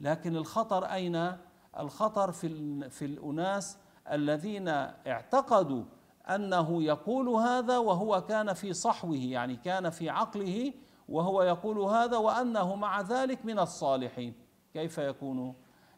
لكن 0.00 0.36
الخطر 0.36 0.84
أين؟ 0.84 1.36
الخطر 1.78 2.32
في 2.32 2.48
في 2.90 3.04
الأناس 3.04 3.78
الذين 4.12 4.68
اعتقدوا 4.68 5.84
أنه 6.28 6.82
يقول 6.82 7.28
هذا 7.28 7.78
وهو 7.78 8.20
كان 8.20 8.52
في 8.52 8.72
صحوه 8.72 9.16
يعني 9.16 9.56
كان 9.56 9.90
في 9.90 10.10
عقله 10.10 10.72
وهو 11.08 11.42
يقول 11.42 11.78
هذا 11.78 12.16
وأنه 12.16 12.74
مع 12.74 13.00
ذلك 13.00 13.44
من 13.44 13.58
الصالحين. 13.58 14.34
كيف 14.74 14.98
يكون 14.98 15.54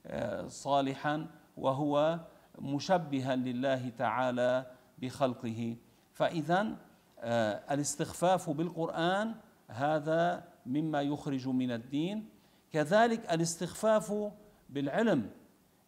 آه، 0.07 0.49
صالحا 0.49 1.27
وهو 1.57 2.21
مشبها 2.59 3.37
لله 3.37 3.89
تعالى 3.89 4.67
بخلقه؟ 4.99 5.77
فاذا 6.13 6.77
آه، 7.21 7.75
الاستخفاف 7.75 8.51
بالقرآن 8.51 9.35
هذا 9.69 10.45
مما 10.67 11.03
يخرج 11.03 11.49
من 11.49 11.71
الدين. 11.71 12.29
كذلك 12.73 13.33
الاستخفاف 13.33 14.33
بالعلم 14.69 15.31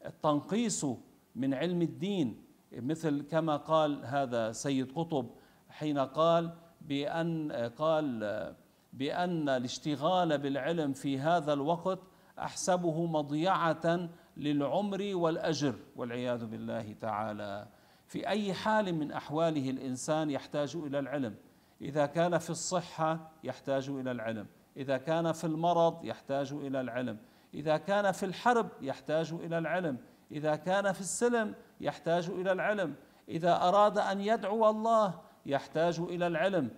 التنقيص 0.06 0.86
من 1.34 1.54
علم 1.54 1.82
الدين. 1.82 2.42
مثل 2.72 3.22
كما 3.22 3.56
قال 3.56 4.06
هذا 4.06 4.52
سيد 4.52 4.92
قطب 4.92 5.30
حين 5.70 5.98
قال 5.98 6.52
بأن 6.80 7.52
قال 7.52 8.54
بأن 8.92 9.48
الاشتغال 9.48 10.38
بالعلم 10.38 10.92
في 10.92 11.18
هذا 11.18 11.52
الوقت 11.52 11.98
أحسبه 12.38 13.06
مضيعة 13.06 14.08
للعمر 14.36 15.10
والأجر 15.12 15.74
والعياذ 15.96 16.46
بالله 16.46 16.92
تعالى. 16.92 17.68
في 18.06 18.28
أي 18.28 18.54
حال 18.54 18.94
من 18.94 19.12
أحواله 19.12 19.70
الإنسان 19.70 20.30
يحتاج 20.30 20.76
إلى 20.76 20.98
العلم. 20.98 21.34
إذا 21.80 22.06
كان 22.06 22.38
في 22.38 22.50
الصحة 22.50 23.30
يحتاج 23.44 23.88
إلى 23.88 24.10
العلم. 24.10 24.46
إذا 24.76 24.96
كان 24.96 25.32
في 25.32 25.44
المرض 25.44 26.04
يحتاج 26.04 26.52
إلى 26.52 26.80
العلم. 26.80 27.18
إذا 27.54 27.76
كان 27.76 28.12
في 28.12 28.26
الحرب 28.26 28.68
يحتاج 28.80 29.32
إلى 29.32 29.58
العلم. 29.58 29.98
إذا 30.32 30.56
كان 30.56 30.92
في 30.92 31.00
السلم 31.00 31.54
يحتاج 31.80 32.30
إلى 32.30 32.52
العلم. 32.52 32.94
إذا 33.28 33.56
أراد 33.56 33.98
أن 33.98 34.20
يدعو 34.20 34.70
الله 34.70 35.20
يحتاج 35.46 36.00
إلى 36.00 36.26
العلم. 36.26 36.70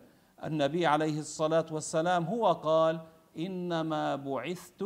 النبي 0.45 0.87
عليه 0.87 1.19
الصلاة 1.19 1.67
والسلام 1.71 2.25
هو 2.25 2.53
قال 2.53 3.01
إنما 3.39 4.17
بعثت 4.17 4.85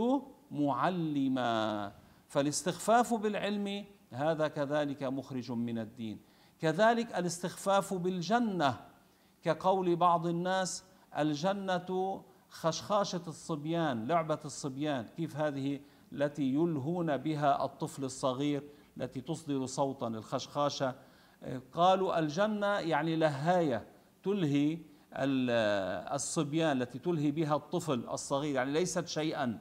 معلما 0.51 1.93
فالاستخفاف 2.29 3.15
بالعلم 3.15 3.85
هذا 4.11 4.49
كذلك 4.49 5.03
مخرج 5.03 5.53
من 5.53 5.79
الدين. 5.79 6.21
كذلك 6.61 7.19
الاستخفاف 7.19 7.95
بالجنة 7.95 8.81
كقول 9.43 9.97
بعض 9.97 10.27
الناس 10.27 10.85
الجنة 11.19 12.23
خشخاشة 12.49 13.23
الصبيان 13.27 14.07
لعبة 14.07 14.39
الصبيان. 14.45 15.07
كيف 15.17 15.37
هذه؟ 15.37 15.81
التي 16.13 16.55
يلهون 16.55 17.17
بها 17.17 17.65
الطفل 17.65 18.05
الصغير 18.05 18.63
التي 18.97 19.21
تصدر 19.21 19.67
صوتا 19.67 20.07
الخشخاشة. 20.07 20.95
قالوا 21.73 22.19
الجنة 22.19 22.67
يعني 22.67 23.17
لهاية 23.17 23.87
تلهي 24.23 24.79
الصبيان 25.17 26.83
التي 26.83 26.99
تلهي 26.99 27.31
بها 27.31 27.57
الطفل 27.57 28.05
الصغير. 28.11 28.55
يعني 28.55 28.73
ليست 28.73 29.07
شيئا 29.07 29.59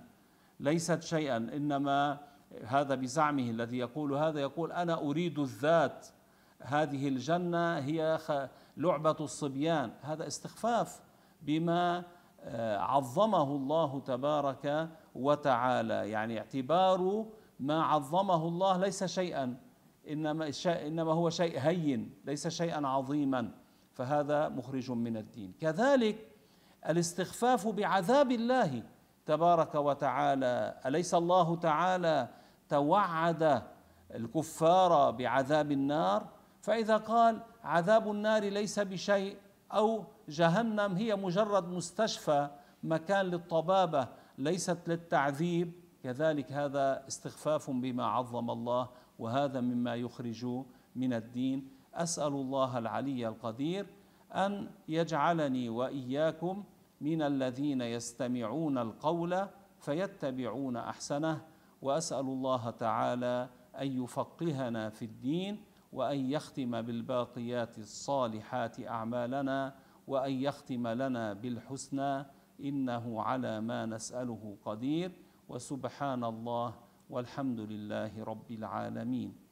ليست 0.59 1.01
شيئا 1.01 1.37
إنما 1.37 2.19
هذا 2.65 2.95
بزعمه 2.95 3.49
الذي 3.49 3.77
يقول 3.77 4.13
هذا. 4.13 4.39
يقول 4.39 4.71
أنا 4.71 5.01
أريد 5.01 5.39
الذات 5.39 6.07
هذه 6.59 7.07
الجنة 7.07 7.77
هي 7.77 8.19
لعبة 8.77 9.17
الصبيان. 9.19 9.91
هذا 10.01 10.27
استخفاف 10.27 11.01
بما 11.41 12.03
آه، 12.45 12.77
عظمه 12.77 13.55
الله 13.55 13.99
تبارك 13.99 14.89
وتعالى. 15.15 16.09
يعني 16.09 16.39
اعتبار 16.39 17.25
ما 17.59 17.83
عظمه 17.83 18.47
الله 18.47 18.77
ليس 18.77 19.03
شيئا 19.03 19.57
إنما 20.09 20.51
إنما 20.67 21.11
هو 21.11 21.29
شيء 21.29 21.59
هين 21.59 22.13
ليس 22.25 22.47
شيئا 22.47 22.87
عظيما. 22.87 23.62
فهذا 23.93 24.49
مخرج 24.49 24.91
من 24.91 25.17
الدين. 25.17 25.53
كذلك 25.61 26.27
الاستخفاف 26.89 27.67
بعذاب 27.67 28.31
الله 28.31 28.83
تبارك 29.25 29.75
وتعالى 29.75 30.81
أليس 30.85 31.13
الله 31.13 31.55
تعالى 31.55 32.27
توعد 32.69 33.63
الكفار 34.15 35.11
بعذاب 35.11 35.71
النار؟ 35.71 36.27
فإذا 36.61 36.97
قال 36.97 37.41
عذاب 37.63 38.11
النار 38.11 38.43
ليس 38.43 38.79
بشيء 38.79 39.37
أو 39.73 40.03
جهنم 40.29 40.95
هي 40.95 41.15
مجرد 41.15 41.67
مستشفى 41.67 42.49
مكان 42.83 43.25
للطبابة 43.25 44.07
ليست 44.37 44.77
للتعذيب. 44.87 45.71
كذلك 46.03 46.51
هذا 46.51 47.03
استخفاف 47.07 47.71
بما 47.71 48.05
عظم 48.05 48.49
الله 48.51 48.89
وهذا 49.19 49.61
مما 49.61 49.95
يخرج 49.95 50.45
من 50.95 51.13
الدين. 51.13 51.82
أسأل 51.93 52.33
الله 52.33 52.77
العلي 52.77 53.27
القدير 53.27 53.85
أن 54.31 54.69
يجعلني 54.87 55.69
وإياكم 55.69 56.63
من 57.01 57.21
الذين 57.21 57.81
يستمعون 57.81 58.77
القول 58.77 59.47
فيتبعون 59.79 60.77
أحسنه 60.77 61.41
وأسأل 61.81 62.19
الله 62.19 62.69
تعالى 62.69 63.49
أن 63.79 64.03
يفقهنا 64.03 64.89
في 64.89 65.05
الدين 65.05 65.63
وأن 65.93 66.31
يختم 66.31 66.81
بالباقيات 66.81 67.77
الصالحات 67.77 68.79
أعمالنا 68.79 69.75
وأن 70.07 70.31
يختم 70.31 70.87
لنا 70.87 71.33
بالحسنى 71.33 72.25
إنه 72.59 73.21
على 73.21 73.61
ما 73.61 73.85
نسأله 73.85 74.57
قدير 74.65 75.11
وسبحان 75.49 76.23
الله 76.23 76.73
والحمد 77.09 77.59
لله 77.59 78.23
رب 78.23 78.51
العالمين. 78.51 79.42